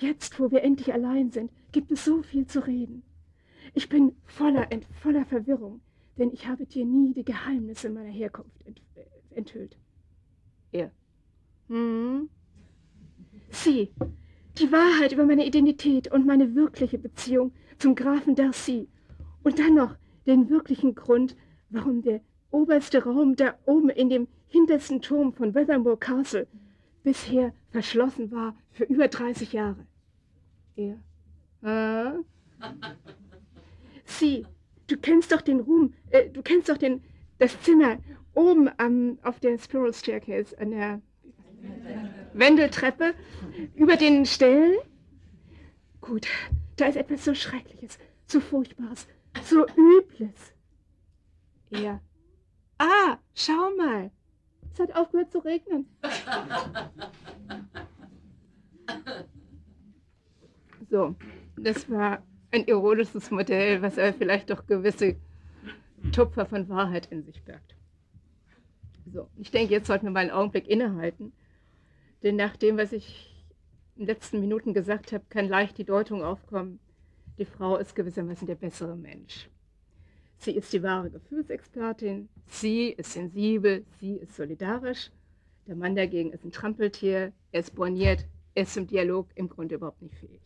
[0.00, 3.02] jetzt, wo wir endlich allein sind, gibt es so viel zu reden.
[3.74, 4.68] Ich bin voller,
[5.00, 5.80] voller Verwirrung,
[6.18, 9.04] denn ich habe dir nie die Geheimnisse meiner Herkunft ent, äh,
[9.36, 9.76] enthüllt.
[10.72, 10.90] Er.
[11.68, 12.28] Hm?
[13.50, 13.92] Sie,
[14.58, 18.88] die Wahrheit über meine Identität und meine wirkliche Beziehung zum Grafen Darcy.
[19.42, 21.36] Und dann noch den wirklichen Grund,
[21.70, 26.46] warum der oberste Raum da oben in dem hintersten Turm von Weathermore Castle
[27.02, 29.86] bisher verschlossen war für über 30 Jahre.
[30.80, 30.96] Er.
[31.62, 32.12] Äh?
[34.04, 34.46] Sie,
[34.86, 37.02] du kennst doch den Ruhm, äh, du kennst doch den,
[37.38, 37.98] das Zimmer
[38.34, 41.02] oben am, auf der Spiral Staircase, an der
[42.32, 43.14] Wendeltreppe,
[43.74, 44.78] über den Stellen.
[46.00, 46.26] Gut,
[46.76, 49.06] da ist etwas so Schreckliches, so Furchtbares,
[49.44, 50.54] so Übles.
[51.70, 52.00] Er.
[52.78, 54.10] Ah, schau mal.
[54.72, 55.86] Es hat aufgehört zu regnen.
[60.90, 61.14] So,
[61.56, 65.14] das war ein ironisches Modell, was aber vielleicht doch gewisse
[66.12, 67.76] Tupfer von Wahrheit in sich birgt.
[69.12, 71.32] So, ich denke, jetzt sollten wir mal einen Augenblick innehalten,
[72.24, 73.46] denn nach dem, was ich
[73.94, 76.80] in den letzten Minuten gesagt habe, kann leicht die Deutung aufkommen,
[77.38, 79.48] die Frau ist gewissermaßen der bessere Mensch.
[80.38, 85.10] Sie ist die wahre Gefühlsexpertin, sie ist sensibel, sie ist solidarisch.
[85.66, 89.76] Der Mann dagegen ist ein Trampeltier, er ist borniert, er ist im Dialog im Grunde
[89.76, 90.40] überhaupt nicht fähig.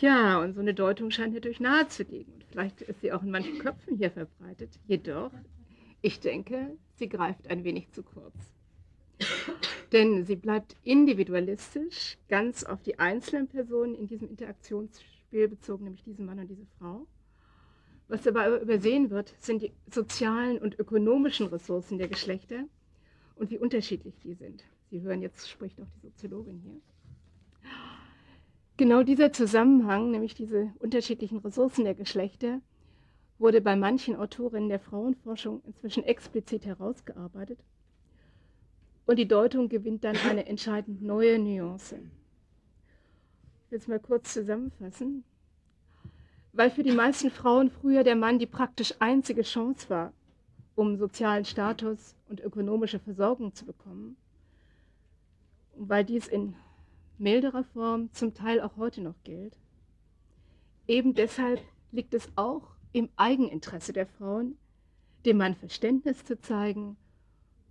[0.00, 2.32] Ja, und so eine Deutung scheint natürlich nahe zu liegen.
[2.50, 4.70] Vielleicht ist sie auch in manchen Köpfen hier verbreitet.
[4.86, 5.30] Jedoch,
[6.02, 8.34] ich denke, sie greift ein wenig zu kurz.
[9.92, 16.26] Denn sie bleibt individualistisch, ganz auf die einzelnen Personen in diesem Interaktionsspiel bezogen, nämlich diesen
[16.26, 17.06] Mann und diese Frau.
[18.08, 22.64] Was dabei übersehen wird, sind die sozialen und ökonomischen Ressourcen der Geschlechter
[23.36, 24.64] und wie unterschiedlich die sind.
[24.90, 26.80] Sie hören, jetzt spricht auch die Soziologin hier.
[28.76, 32.60] Genau dieser Zusammenhang, nämlich diese unterschiedlichen Ressourcen der Geschlechter,
[33.38, 37.58] wurde bei manchen Autorinnen der Frauenforschung inzwischen explizit herausgearbeitet.
[39.06, 42.00] Und die Deutung gewinnt dann eine entscheidend neue Nuance.
[43.64, 45.22] Ich will es mal kurz zusammenfassen.
[46.52, 50.12] Weil für die meisten Frauen früher der Mann die praktisch einzige Chance war,
[50.74, 54.16] um sozialen Status und ökonomische Versorgung zu bekommen,
[55.76, 56.56] und weil dies in
[57.18, 59.58] milderer Form zum Teil auch heute noch gilt.
[60.86, 61.60] Eben deshalb
[61.92, 64.56] liegt es auch im Eigeninteresse der Frauen,
[65.24, 66.96] dem Mann Verständnis zu zeigen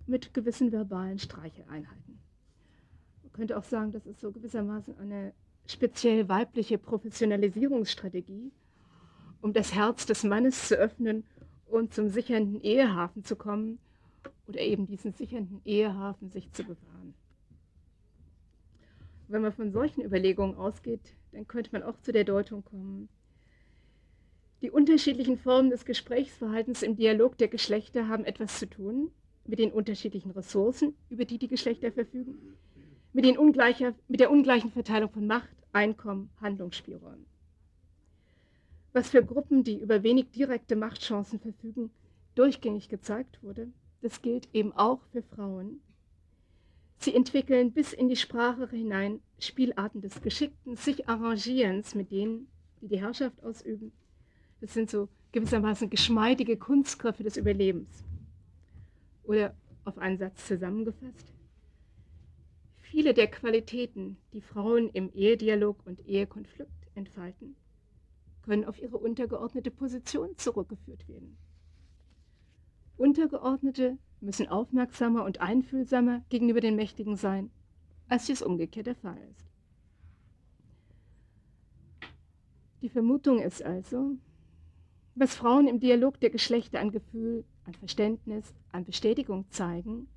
[0.07, 2.19] mit gewissen verbalen Streicheleinheiten.
[3.21, 5.33] Man könnte auch sagen, das ist so gewissermaßen eine
[5.65, 8.51] speziell weibliche Professionalisierungsstrategie,
[9.41, 11.23] um das Herz des Mannes zu öffnen
[11.67, 13.79] und zum sichernden Ehehafen zu kommen
[14.47, 17.13] oder eben diesen sichernden Ehehafen sich zu bewahren.
[19.33, 23.09] Wenn man von solchen Überlegungen ausgeht, dann könnte man auch zu der Deutung kommen.
[24.61, 29.09] Die unterschiedlichen Formen des Gesprächsverhaltens im Dialog der Geschlechter haben etwas zu tun
[29.47, 32.37] mit den unterschiedlichen Ressourcen, über die die Geschlechter verfügen,
[33.11, 33.25] mit,
[34.07, 37.25] mit der ungleichen Verteilung von Macht, Einkommen, Handlungsspielräumen.
[38.91, 41.89] Was für Gruppen, die über wenig direkte Machtchancen verfügen,
[42.35, 43.69] durchgängig gezeigt wurde,
[44.03, 45.81] das gilt eben auch für Frauen,
[46.97, 52.47] Sie entwickeln bis in die Sprache hinein Spielarten des geschickten sich Arrangierens mit denen,
[52.81, 53.91] die die Herrschaft ausüben.
[54.61, 58.03] Das sind so gewissermaßen geschmeidige Kunstgriffe des Überlebens.
[59.23, 61.33] Oder auf einen Satz zusammengefasst.
[62.81, 67.55] Viele der Qualitäten, die Frauen im Ehedialog und Ehekonflikt entfalten,
[68.43, 71.37] können auf ihre untergeordnete Position zurückgeführt werden.
[72.97, 77.51] Untergeordnete müssen aufmerksamer und einfühlsamer gegenüber den Mächtigen sein,
[78.07, 79.45] als dies umgekehrt der Fall ist.
[82.81, 84.17] Die Vermutung ist also,
[85.15, 90.07] was Frauen im Dialog der Geschlechter an Gefühl, an Verständnis, an Bestätigung zeigen,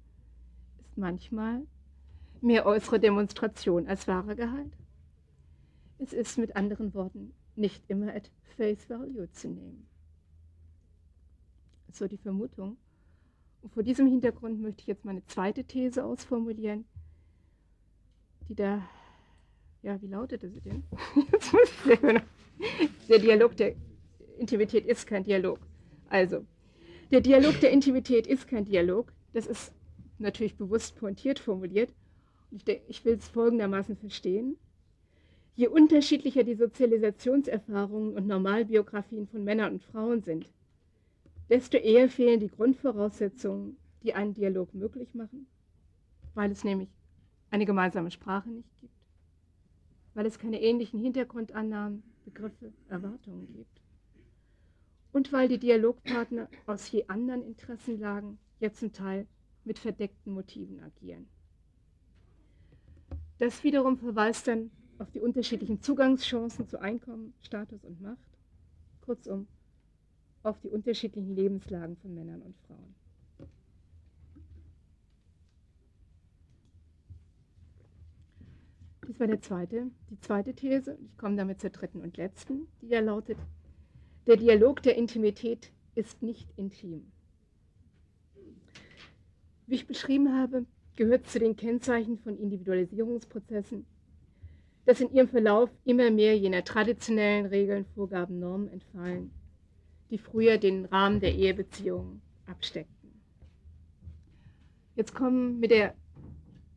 [0.80, 1.62] ist manchmal
[2.40, 4.72] mehr äußere Demonstration als wahrer Gehalt.
[5.98, 9.86] Es ist mit anderen Worten nicht immer at face value zu nehmen.
[11.92, 12.76] So die Vermutung,
[13.62, 16.84] und vor diesem Hintergrund möchte ich jetzt meine zweite These ausformulieren,
[18.48, 18.88] die da,
[19.82, 20.84] ja, wie lautete sie denn?
[23.08, 23.74] Der Dialog der
[24.38, 25.58] Intimität ist kein Dialog.
[26.08, 26.44] Also,
[27.10, 29.12] der Dialog der Intimität ist kein Dialog.
[29.32, 29.72] Das ist
[30.18, 31.92] natürlich bewusst pointiert formuliert.
[32.50, 34.56] Und ich, ich will es folgendermaßen verstehen.
[35.54, 40.50] Je unterschiedlicher die Sozialisationserfahrungen und Normalbiografien von Männern und Frauen sind,
[41.48, 45.46] desto eher fehlen die Grundvoraussetzungen, die einen Dialog möglich machen,
[46.34, 46.88] weil es nämlich
[47.50, 48.92] eine gemeinsame Sprache nicht gibt,
[50.14, 53.80] weil es keine ähnlichen Hintergrundannahmen, Begriffe, Erwartungen gibt
[55.12, 59.26] und weil die Dialogpartner aus je anderen Interessenlagen jetzt zum Teil
[59.64, 61.28] mit verdeckten Motiven agieren.
[63.38, 68.38] Das wiederum verweist dann auf die unterschiedlichen Zugangschancen zu Einkommen, Status und Macht,
[69.02, 69.46] kurzum
[70.46, 72.94] auf die unterschiedlichen Lebenslagen von Männern und Frauen.
[79.08, 80.98] Dies war der zweite, die zweite These.
[81.04, 83.38] Ich komme damit zur dritten und letzten, die ja lautet,
[84.26, 87.12] der Dialog der Intimität ist nicht intim.
[89.66, 93.86] Wie ich beschrieben habe, gehört zu den Kennzeichen von Individualisierungsprozessen,
[94.84, 99.30] dass in ihrem Verlauf immer mehr jener traditionellen Regeln, Vorgaben, Normen entfallen,
[100.10, 103.10] die früher den Rahmen der Ehebeziehungen absteckten.
[104.94, 105.94] Jetzt kommen mit der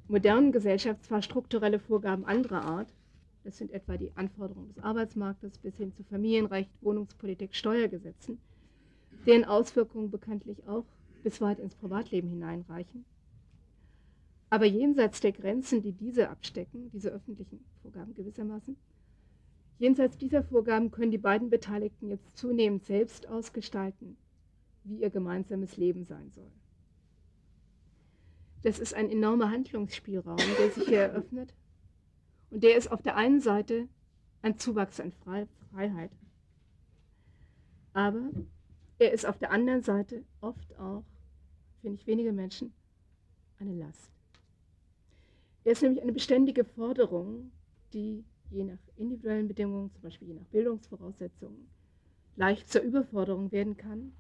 [0.07, 2.93] modernen Gesellschaft zwar strukturelle Vorgaben anderer Art,
[3.43, 8.39] das sind etwa die Anforderungen des Arbeitsmarktes bis hin zu Familienrecht, Wohnungspolitik, Steuergesetzen,
[9.25, 10.85] deren Auswirkungen bekanntlich auch
[11.23, 13.05] bis weit ins Privatleben hineinreichen.
[14.49, 18.75] Aber jenseits der Grenzen, die diese abstecken, diese öffentlichen Vorgaben gewissermaßen,
[19.79, 24.17] jenseits dieser Vorgaben können die beiden Beteiligten jetzt zunehmend selbst ausgestalten,
[24.83, 26.51] wie ihr gemeinsames Leben sein soll.
[28.61, 31.53] Das ist ein enormer Handlungsspielraum, der sich hier eröffnet.
[32.51, 33.87] Und der ist auf der einen Seite
[34.41, 36.11] ein Zuwachs an Freiheit.
[37.93, 38.29] Aber
[38.99, 41.03] er ist auf der anderen Seite oft auch,
[41.81, 42.73] für nicht wenige Menschen,
[43.59, 44.11] eine Last.
[45.63, 47.51] Er ist nämlich eine beständige Forderung,
[47.93, 51.69] die je nach individuellen Bedingungen, zum Beispiel je nach Bildungsvoraussetzungen,
[52.35, 54.13] leicht zur Überforderung werden kann.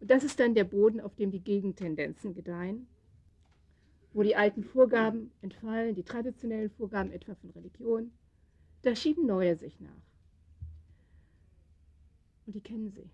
[0.00, 2.86] Und das ist dann der Boden, auf dem die Gegentendenzen gedeihen,
[4.12, 8.10] wo die alten Vorgaben entfallen, die traditionellen Vorgaben etwa von Religion,
[8.82, 9.90] da schieben neue sich nach.
[12.46, 13.08] Und die kennen sie.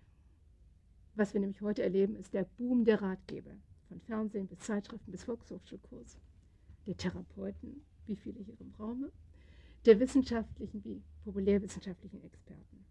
[1.15, 3.51] Was wir nämlich heute erleben, ist der Boom der Ratgeber,
[3.87, 6.17] von Fernsehen bis Zeitschriften bis Volkshochschulkurs,
[6.87, 9.11] der Therapeuten, wie viele hier im Raume,
[9.85, 12.85] der wissenschaftlichen wie populärwissenschaftlichen Experten.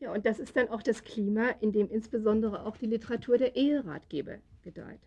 [0.00, 3.54] Ja, und das ist dann auch das Klima, in dem insbesondere auch die Literatur der
[3.54, 5.00] Eheratgeber gedeiht.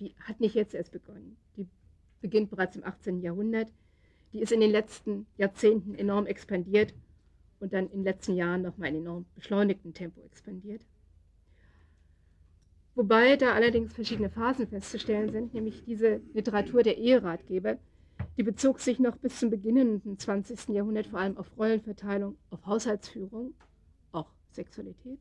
[0.00, 1.36] Die hat nicht jetzt erst begonnen.
[1.56, 1.66] Die
[2.20, 3.22] beginnt bereits im 18.
[3.22, 3.72] Jahrhundert.
[4.34, 6.94] Die ist in den letzten Jahrzehnten enorm expandiert
[7.58, 10.84] und dann in den letzten Jahren nochmal in enorm beschleunigtem Tempo expandiert.
[12.94, 17.78] Wobei da allerdings verschiedene Phasen festzustellen sind, nämlich diese Literatur der Eheratgeber,
[18.36, 20.68] die bezog sich noch bis zum beginnenden 20.
[20.68, 23.54] Jahrhundert vor allem auf Rollenverteilung, auf Haushaltsführung,
[24.12, 25.18] auch Sexualität.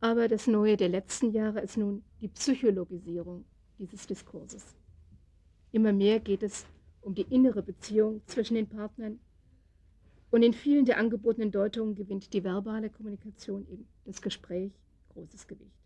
[0.00, 3.44] Aber das Neue der letzten Jahre ist nun die Psychologisierung
[3.78, 4.76] dieses Diskurses.
[5.72, 6.66] Immer mehr geht es
[7.00, 9.18] um die innere Beziehung zwischen den Partnern
[10.30, 14.72] und in vielen der angebotenen Deutungen gewinnt die verbale Kommunikation eben das Gespräch
[15.10, 15.76] großes Gewicht.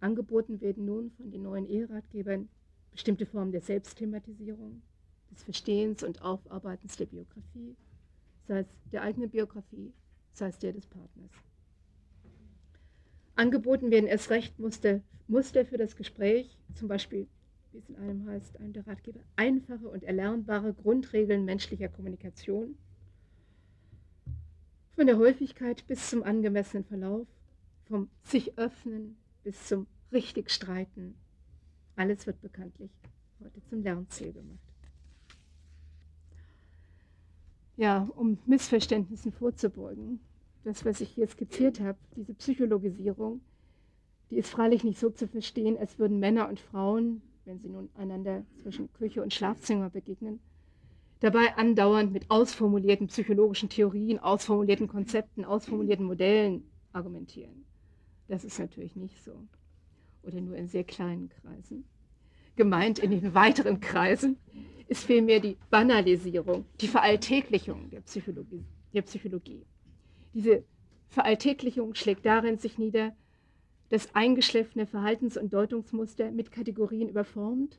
[0.00, 2.48] Angeboten werden nun von den neuen Eheratgebern
[2.92, 4.82] bestimmte Formen der Selbstthematisierung,
[5.30, 7.76] des Verstehens und Aufarbeitens der Biografie,
[8.46, 9.92] sei es der eigenen Biografie,
[10.32, 11.30] sei es der des Partners.
[13.34, 17.26] Angeboten werden erst recht Muster, Muster für das Gespräch, zum Beispiel
[17.72, 22.76] wie es in einem heißt, ein der Ratgeber, einfache und erlernbare Grundregeln menschlicher Kommunikation.
[24.94, 27.26] Von der Häufigkeit bis zum angemessenen Verlauf,
[27.84, 31.14] vom sich öffnen bis zum richtig streiten.
[31.96, 32.90] Alles wird bekanntlich
[33.42, 34.58] heute zum Lernziel gemacht.
[37.76, 40.20] Ja, um Missverständnissen vorzubeugen,
[40.64, 43.40] das, was ich hier skizziert habe, diese Psychologisierung,
[44.30, 47.88] die ist freilich nicht so zu verstehen, als würden Männer und Frauen wenn sie nun
[47.96, 50.40] einander zwischen Küche und Schlafzimmer begegnen,
[51.20, 57.64] dabei andauernd mit ausformulierten psychologischen Theorien, ausformulierten Konzepten, ausformulierten Modellen argumentieren.
[58.28, 59.32] Das ist natürlich nicht so.
[60.22, 61.84] Oder nur in sehr kleinen Kreisen.
[62.56, 64.36] Gemeint in den weiteren Kreisen
[64.86, 68.64] ist vielmehr die Banalisierung, die Veralltäglichung der Psychologie.
[68.92, 69.64] Der Psychologie.
[70.34, 70.64] Diese
[71.08, 73.16] Veralltäglichung schlägt darin sich nieder,
[73.88, 77.78] dass eingeschliffene Verhaltens- und Deutungsmuster mit Kategorien überformt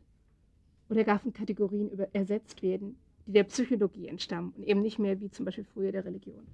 [0.89, 5.32] oder gar von Kategorien ersetzt werden, die der Psychologie entstammen und eben nicht mehr wie
[5.32, 6.45] zum Beispiel früher der Religion.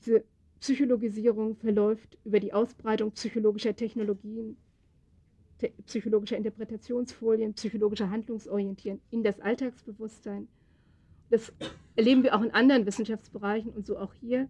[0.00, 0.24] Diese
[0.60, 4.56] Psychologisierung verläuft über die Ausbreitung psychologischer Technologien,
[5.58, 10.48] te psychologischer Interpretationsfolien, psychologischer Handlungsorientieren in das Alltagsbewusstsein.
[11.30, 11.52] Das
[11.96, 14.48] erleben wir auch in anderen Wissenschaftsbereichen und so auch hier.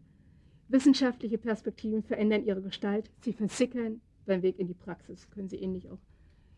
[0.68, 5.88] Wissenschaftliche Perspektiven verändern ihre Gestalt, sie versickern beim Weg in die Praxis, können Sie ähnlich
[5.90, 5.98] auch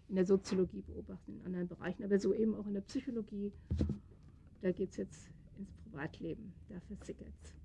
[0.08, 3.52] in der Soziologie beobachten, in anderen Bereichen, aber so eben auch in der Psychologie.
[4.60, 7.59] Da geht es jetzt ins Privatleben, da versickert es.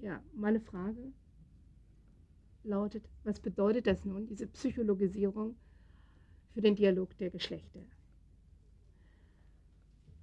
[0.00, 1.12] Ja, meine Frage
[2.64, 5.56] lautet, was bedeutet das nun, diese Psychologisierung
[6.52, 7.80] für den Dialog der Geschlechter?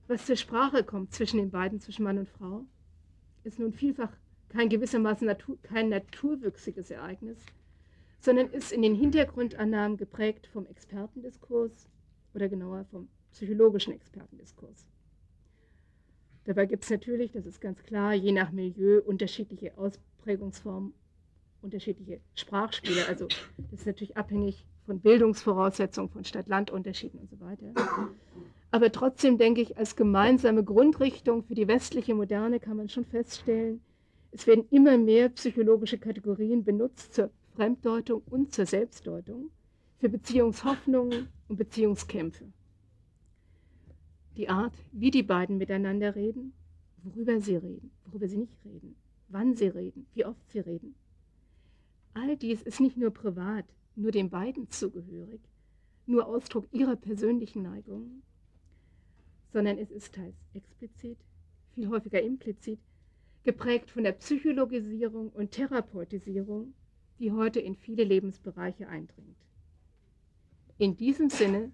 [0.07, 2.65] Was zur Sprache kommt zwischen den beiden, zwischen Mann und Frau,
[3.43, 4.11] ist nun vielfach
[4.49, 7.39] kein gewissermaßen Natur, kein naturwüchsiges Ereignis,
[8.19, 11.89] sondern ist in den Hintergrundannahmen geprägt vom Expertendiskurs
[12.33, 14.85] oder genauer vom psychologischen Expertendiskurs.
[16.45, 20.93] Dabei gibt es natürlich, das ist ganz klar, je nach Milieu unterschiedliche Ausprägungsformen,
[21.61, 23.07] unterschiedliche Sprachspiele.
[23.07, 23.27] Also
[23.71, 27.73] das ist natürlich abhängig von Bildungsvoraussetzungen, von Stadt-Land-Unterschieden und so weiter.
[28.71, 33.81] Aber trotzdem denke ich, als gemeinsame Grundrichtung für die westliche Moderne kann man schon feststellen,
[34.31, 39.51] es werden immer mehr psychologische Kategorien benutzt zur Fremddeutung und zur Selbstdeutung,
[39.99, 42.45] für Beziehungshoffnungen und Beziehungskämpfe.
[44.35, 46.53] Die Art, wie die beiden miteinander reden,
[47.03, 48.95] worüber sie reden, worüber sie nicht reden,
[49.27, 50.95] wann sie reden, wie oft sie reden.
[52.15, 53.65] All dies ist nicht nur privat,
[53.95, 55.41] nur den beiden zugehörig,
[56.07, 58.23] nur Ausdruck ihrer persönlichen Neigungen,
[59.51, 61.17] sondern es ist teils explizit,
[61.73, 62.79] viel häufiger implizit,
[63.43, 66.73] geprägt von der Psychologisierung und Therapeutisierung,
[67.19, 69.37] die heute in viele Lebensbereiche eindringt.
[70.79, 71.71] In diesem Sinne,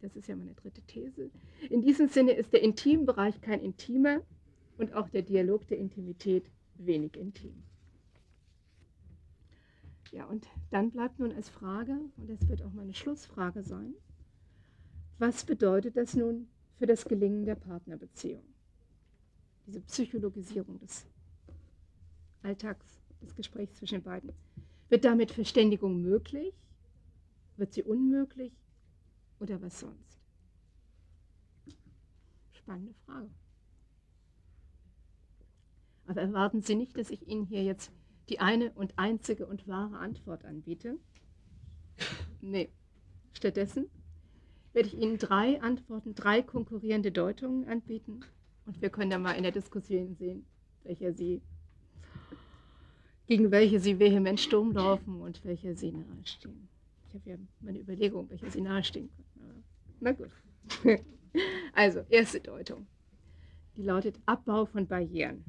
[0.00, 1.30] das ist ja meine dritte These,
[1.68, 4.20] in diesem Sinne ist der Intimbereich kein intimer
[4.76, 6.44] und auch der Dialog der Intimität
[6.76, 7.62] wenig intim.
[10.12, 13.94] Ja, und dann bleibt nun als Frage, und das wird auch meine Schlussfrage sein,
[15.18, 18.44] was bedeutet das nun für das Gelingen der Partnerbeziehung?
[19.66, 21.06] Diese Psychologisierung des
[22.42, 22.86] Alltags,
[23.20, 24.32] des Gesprächs zwischen den beiden.
[24.88, 26.54] Wird damit Verständigung möglich?
[27.56, 28.52] Wird sie unmöglich?
[29.40, 30.18] Oder was sonst?
[32.52, 33.30] Spannende Frage.
[36.06, 37.92] Aber erwarten Sie nicht, dass ich Ihnen hier jetzt
[38.28, 40.98] die eine und einzige und wahre Antwort anbiete.
[42.40, 42.70] Nee.
[43.32, 43.90] Stattdessen
[44.72, 48.20] werde ich Ihnen drei Antworten, drei konkurrierende Deutungen anbieten.
[48.66, 50.44] Und wir können dann mal in der Diskussion sehen,
[50.82, 51.42] welcher Sie,
[53.26, 56.68] gegen welche Sie vehement Sturm laufen und welche Sie nahestehen.
[57.08, 59.64] Ich habe ja meine Überlegung, welche Sie nahestehen können.
[60.00, 60.30] Na gut.
[61.74, 62.86] Also, erste Deutung.
[63.76, 65.44] Die lautet Abbau von Barrieren.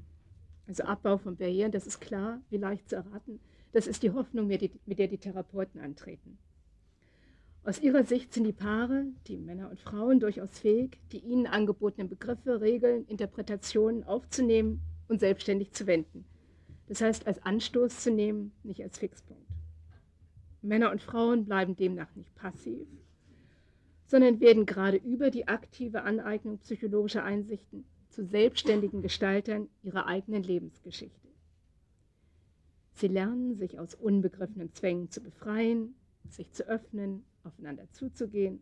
[0.67, 3.39] Also Abbau von Barrieren, das ist klar, wie leicht zu erraten.
[3.71, 6.37] Das ist die Hoffnung, mit der die Therapeuten antreten.
[7.63, 12.07] Aus ihrer Sicht sind die Paare, die Männer und Frauen, durchaus fähig, die ihnen angebotenen
[12.07, 16.25] Begriffe, Regeln, Interpretationen aufzunehmen und selbstständig zu wenden.
[16.87, 19.48] Das heißt, als Anstoß zu nehmen, nicht als Fixpunkt.
[20.61, 22.87] Männer und Frauen bleiben demnach nicht passiv,
[24.05, 31.29] sondern werden gerade über die aktive Aneignung psychologischer Einsichten zu selbstständigen Gestaltern ihrer eigenen Lebensgeschichte.
[32.93, 35.95] Sie lernen, sich aus unbegriffenen Zwängen zu befreien,
[36.27, 38.61] sich zu öffnen, aufeinander zuzugehen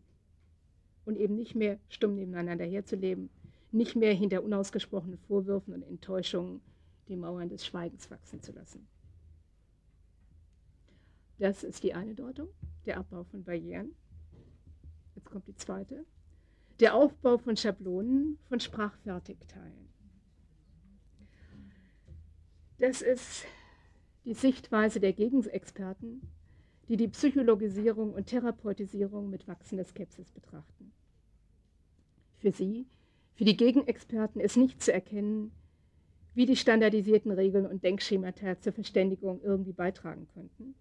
[1.04, 3.30] und eben nicht mehr stumm nebeneinander herzuleben,
[3.72, 6.60] nicht mehr hinter unausgesprochenen Vorwürfen und Enttäuschungen
[7.08, 8.86] die Mauern des Schweigens wachsen zu lassen.
[11.38, 12.48] Das ist die eine Deutung,
[12.86, 13.94] der Abbau von Barrieren.
[15.14, 16.04] Jetzt kommt die zweite
[16.80, 19.88] der Aufbau von Schablonen, von Sprachfertigteilen.
[22.78, 23.44] Das ist
[24.24, 26.22] die Sichtweise der Gegenexperten,
[26.88, 30.92] die die Psychologisierung und Therapeutisierung mit wachsender Skepsis betrachten.
[32.38, 32.86] Für sie,
[33.34, 35.50] für die Gegenexperten ist nicht zu erkennen,
[36.34, 40.76] wie die standardisierten Regeln und Denkschemata zur Verständigung irgendwie beitragen könnten.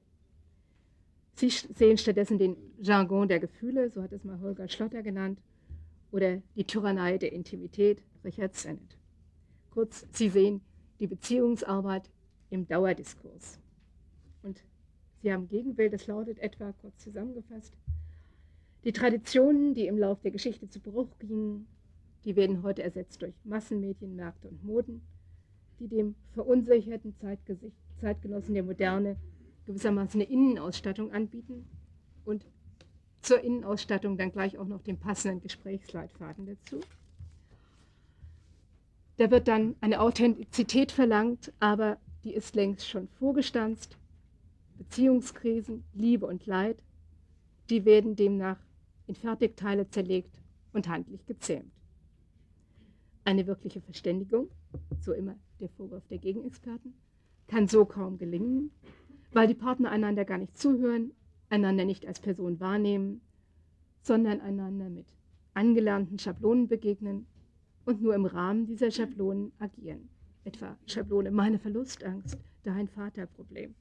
[1.37, 5.39] Sie sehen stattdessen den Jargon der Gefühle, so hat es mal Holger Schlotter genannt,
[6.11, 8.97] oder die Tyrannei der Intimität, Richard Sennett.
[9.69, 10.61] Kurz, Sie sehen
[10.99, 12.09] die Beziehungsarbeit
[12.49, 13.59] im Dauerdiskurs.
[14.41, 14.63] Und
[15.21, 17.77] Sie haben Gegenbild, das lautet etwa, kurz zusammengefasst,
[18.83, 21.67] die Traditionen, die im Lauf der Geschichte zu Bruch gingen,
[22.25, 25.03] die werden heute ersetzt durch Massenmedien, Märkte und Moden,
[25.79, 27.13] die dem verunsicherten
[28.01, 29.17] Zeitgenossen der Moderne
[29.67, 31.67] gewissermaßen eine Innenausstattung anbieten
[32.25, 32.45] und
[33.21, 36.79] zur Innenausstattung dann gleich auch noch den passenden Gesprächsleitfaden dazu.
[39.17, 43.97] Da wird dann eine Authentizität verlangt, aber die ist längst schon vorgestanzt.
[44.77, 46.81] Beziehungskrisen, Liebe und Leid,
[47.69, 48.59] die werden demnach
[49.07, 50.39] in Fertigteile zerlegt
[50.71, 51.71] und handlich gezähmt.
[53.25, 54.49] Eine wirkliche Verständigung,
[55.01, 56.93] so immer der Vorwurf der Gegenexperten,
[57.47, 58.71] kann so kaum gelingen,
[59.31, 61.11] weil die Partner einander gar nicht zuhören,
[61.49, 63.21] einander nicht als Person wahrnehmen,
[64.01, 65.07] sondern einander mit
[65.53, 67.25] angelernten Schablonen begegnen
[67.85, 70.09] und nur im Rahmen dieser Schablonen agieren.
[70.43, 73.75] Etwa Schablone, meine Verlustangst, dein Vaterproblem.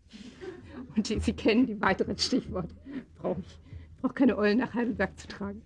[0.97, 2.75] Und die, Sie kennen die weiteren Stichworte.
[3.19, 3.59] Brauche ich
[4.01, 5.63] brauche keine Eulen nach Heidelberg zu tragen.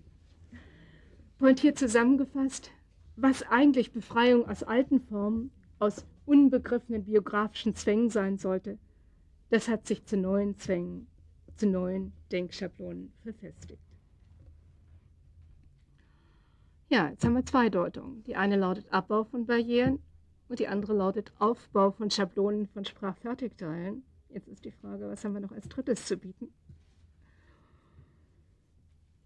[1.37, 2.71] Pointiert zusammengefasst,
[3.15, 8.77] was eigentlich Befreiung aus alten Formen, aus unbegriffenen biografischen Zwängen sein sollte,
[9.51, 11.07] das hat sich zu neuen Zwängen
[11.61, 13.83] zu neuen Denkschablonen verfestigt.
[16.89, 18.23] Ja, jetzt haben wir zwei Deutungen.
[18.23, 19.99] Die eine lautet Abbau von Barrieren
[20.49, 24.03] und die andere lautet Aufbau von Schablonen von Sprachfertigteilen.
[24.29, 26.51] Jetzt ist die Frage, was haben wir noch als drittes zu bieten?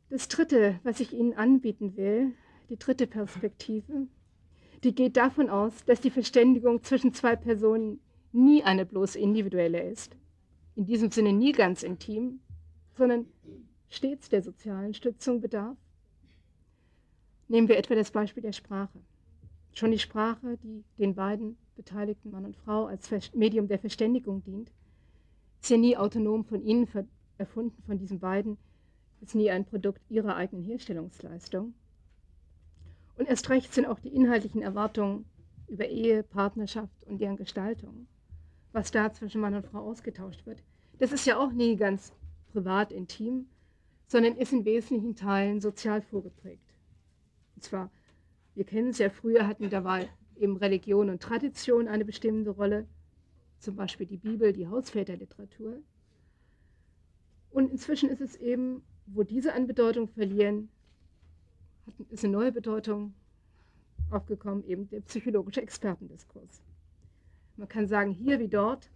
[0.10, 2.34] Das dritte, was ich Ihnen anbieten will,
[2.70, 4.08] die dritte Perspektive,
[4.84, 8.02] die geht davon aus, dass die Verständigung zwischen zwei Personen
[8.36, 10.16] nie eine bloß individuelle ist,
[10.76, 12.40] in diesem Sinne nie ganz intim,
[12.98, 13.26] sondern
[13.90, 15.78] stets der sozialen Stützung bedarf.
[17.48, 19.00] Nehmen wir etwa das Beispiel der Sprache.
[19.74, 24.72] Schon die Sprache, die den beiden beteiligten Mann und Frau als Medium der Verständigung dient,
[25.62, 26.88] ist ja nie autonom von ihnen
[27.38, 28.58] erfunden, von diesen beiden,
[29.22, 31.74] ist nie ein Produkt ihrer eigenen Herstellungsleistung.
[33.18, 35.26] Und erst recht sind auch die inhaltlichen Erwartungen
[35.68, 38.08] über Ehe, Partnerschaft und deren Gestaltung,
[38.76, 40.62] was da zwischen Mann und Frau ausgetauscht wird.
[41.00, 42.12] Das ist ja auch nie ganz
[42.52, 43.48] privat, intim,
[44.06, 46.74] sondern ist in wesentlichen Teilen sozial vorgeprägt.
[47.56, 47.90] Und zwar,
[48.54, 50.02] wir kennen es ja, früher hatten da war
[50.36, 52.86] eben Religion und Tradition eine bestimmende Rolle,
[53.60, 55.78] zum Beispiel die Bibel, die Hausväterliteratur.
[57.52, 60.68] Und inzwischen ist es eben, wo diese an Bedeutung verlieren,
[62.10, 63.14] ist eine neue Bedeutung
[64.12, 66.62] aufgekommen, eben der psychologische Expertendiskurs.
[67.58, 68.90] Man kann sagen, hier wie dort,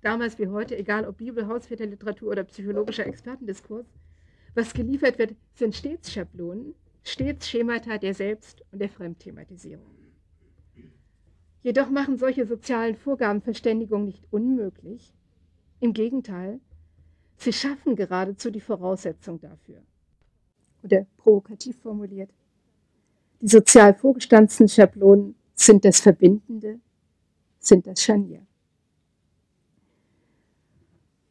[0.00, 3.86] damals wie heute, egal ob Bibel, Hausväterliteratur oder psychologischer Expertendiskurs,
[4.54, 9.86] was geliefert wird, sind stets Schablonen, stets Schemata der Selbst- und der Fremdthematisierung.
[11.62, 15.14] Jedoch machen solche sozialen Vorgaben Verständigung nicht unmöglich.
[15.80, 16.60] Im Gegenteil,
[17.36, 19.82] sie schaffen geradezu die Voraussetzung dafür
[20.82, 22.30] oder provokativ formuliert.
[23.40, 26.80] Die sozial vorgestanzten Schablonen sind das Verbindende,
[27.62, 28.42] sind das Scharnier.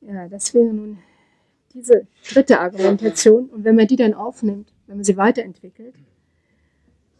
[0.01, 0.97] Ja, das wäre nun
[1.73, 3.49] diese dritte Argumentation.
[3.49, 5.95] Und wenn man die dann aufnimmt, wenn man sie weiterentwickelt,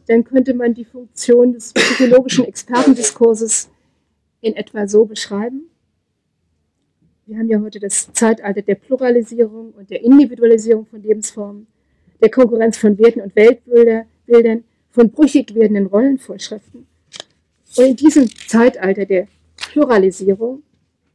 [0.07, 3.69] dann könnte man die Funktion des psychologischen Expertendiskurses
[4.41, 5.69] in etwa so beschreiben.
[7.27, 11.67] Wir haben ja heute das Zeitalter der Pluralisierung und der Individualisierung von Lebensformen
[12.19, 16.87] der Konkurrenz von Werten und Weltbildern, von brüchig werdenden Rollenvorschriften.
[17.77, 20.63] Und in diesem Zeitalter der Pluralisierung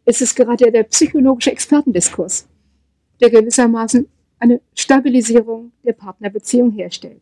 [0.04, 2.46] ist es gerade der psychologische Expertendiskurs,
[3.20, 7.20] der gewissermaßen eine Stabilisierung der Partnerbeziehung herstellt.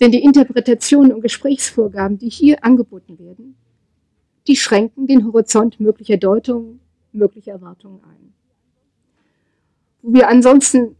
[0.00, 3.56] Denn die Interpretationen und Gesprächsvorgaben, die hier angeboten werden,
[4.46, 6.80] die schränken den Horizont möglicher Deutungen,
[7.12, 8.34] möglicher Erwartungen ein.
[10.02, 10.96] Wo wir ansonsten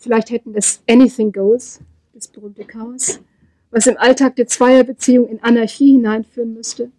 [0.00, 1.78] Vielleicht hätten das Anything Goes,
[2.14, 3.20] das berühmte Chaos,
[3.70, 6.90] was im Alltag der Zweierbeziehung in Anarchie hineinführen müsste,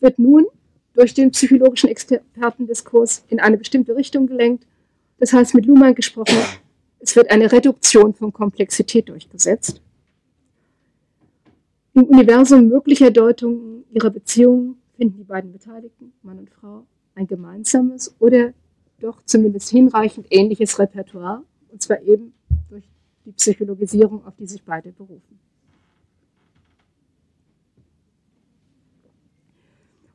[0.00, 0.46] wird nun
[0.94, 4.66] durch den psychologischen Expertendiskurs in eine bestimmte Richtung gelenkt.
[5.18, 6.36] Das heißt, mit Luhmann gesprochen,
[6.98, 9.80] es wird eine Reduktion von Komplexität durchgesetzt.
[11.94, 18.14] Im Universum möglicher Deutungen ihrer Beziehungen finden die beiden Beteiligten, Mann und Frau, ein gemeinsames
[18.18, 18.52] oder
[19.00, 21.42] doch zumindest hinreichend ähnliches Repertoire,
[21.72, 22.32] und zwar eben
[22.68, 22.84] durch
[23.24, 25.38] die Psychologisierung, auf die sich beide berufen.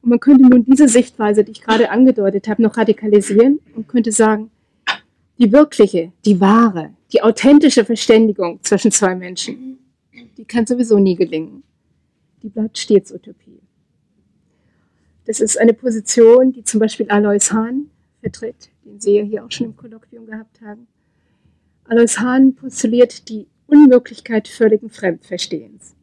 [0.05, 4.11] Und man könnte nun diese Sichtweise, die ich gerade angedeutet habe, noch radikalisieren und könnte
[4.11, 4.51] sagen,
[5.39, 9.79] die wirkliche, die wahre, die authentische Verständigung zwischen zwei Menschen,
[10.37, 11.63] die kann sowieso nie gelingen.
[12.43, 13.59] Die bleibt stets Utopie.
[15.25, 17.89] Das ist eine Position, die zum Beispiel Alois Hahn
[18.21, 20.85] vertritt, den Sie ja hier auch schon im Kolloquium gehabt haben.
[21.85, 25.95] Alois Hahn postuliert die Unmöglichkeit völligen Fremdverstehens.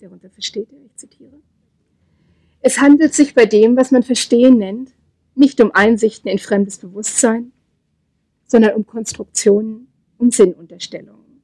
[0.00, 1.35] Darunter versteht er, ich zitiere.
[2.68, 4.90] Es handelt sich bei dem, was man Verstehen nennt,
[5.36, 7.52] nicht um Einsichten in fremdes Bewusstsein,
[8.44, 9.86] sondern um Konstruktionen,
[10.18, 11.42] um Sinnunterstellungen.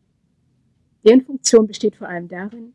[1.06, 2.72] Deren Funktion besteht vor allem darin,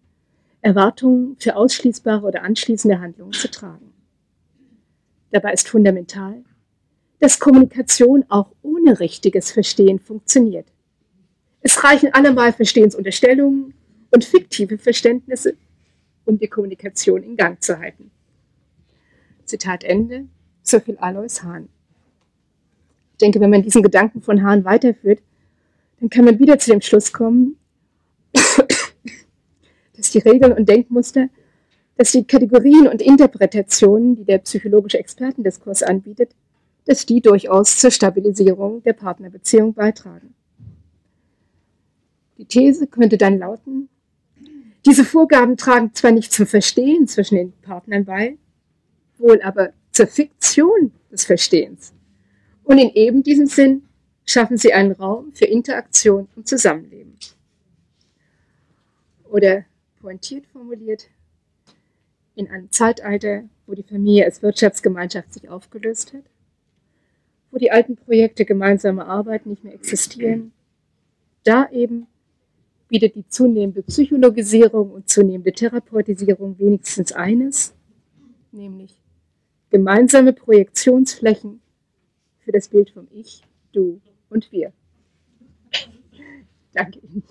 [0.62, 3.92] Erwartungen für ausschließbare oder anschließende Handlungen zu tragen.
[5.32, 6.42] Dabei ist fundamental,
[7.20, 10.72] dass Kommunikation auch ohne richtiges Verstehen funktioniert.
[11.60, 13.74] Es reichen allemal Verstehensunterstellungen
[14.10, 15.58] und fiktive Verständnisse,
[16.24, 18.10] um die Kommunikation in Gang zu halten.
[19.48, 20.28] Zitat Ende,
[20.62, 21.70] so viel Alois Hahn.
[23.14, 25.24] Ich denke, wenn man diesen Gedanken von Hahn weiterführt,
[26.00, 27.58] dann kann man wieder zu dem Schluss kommen,
[29.96, 31.30] dass die Regeln und Denkmuster,
[31.96, 36.36] dass die Kategorien und Interpretationen, die der psychologische Expertendiskurs anbietet,
[36.86, 40.36] dass die durchaus zur Stabilisierung der Partnerbeziehung beitragen.
[42.38, 43.90] Die These könnte dann lauten,
[44.86, 48.38] diese Vorgaben tragen zwar nicht zum Verstehen zwischen den Partnern bei,
[49.20, 51.94] wohl aber zur Fiktion des Verstehens
[52.64, 53.84] Und in eben diesem Sinn
[54.26, 57.16] schaffen sie einen Raum für Interaktion und Zusammenleben.
[59.30, 59.66] Oder
[60.00, 61.10] pointiert formuliert,
[62.36, 66.24] in einem Zeitalter, wo die Familie als Wirtschaftsgemeinschaft sich aufgelöst hat,
[67.52, 70.54] wo die alten Projekte gemeinsamer Arbeit nicht mehr existieren,
[71.44, 72.08] da eben
[72.90, 77.74] bietet die zunehmende Psychologisierung und zunehmende Therapeutisierung wenigstens eines,
[78.52, 78.97] nämlich
[79.78, 81.62] gemeinsame Projektionsflächen
[82.40, 84.74] für das Bild vom Ich, Du und Wir.
[86.74, 87.22] Danke Ihnen.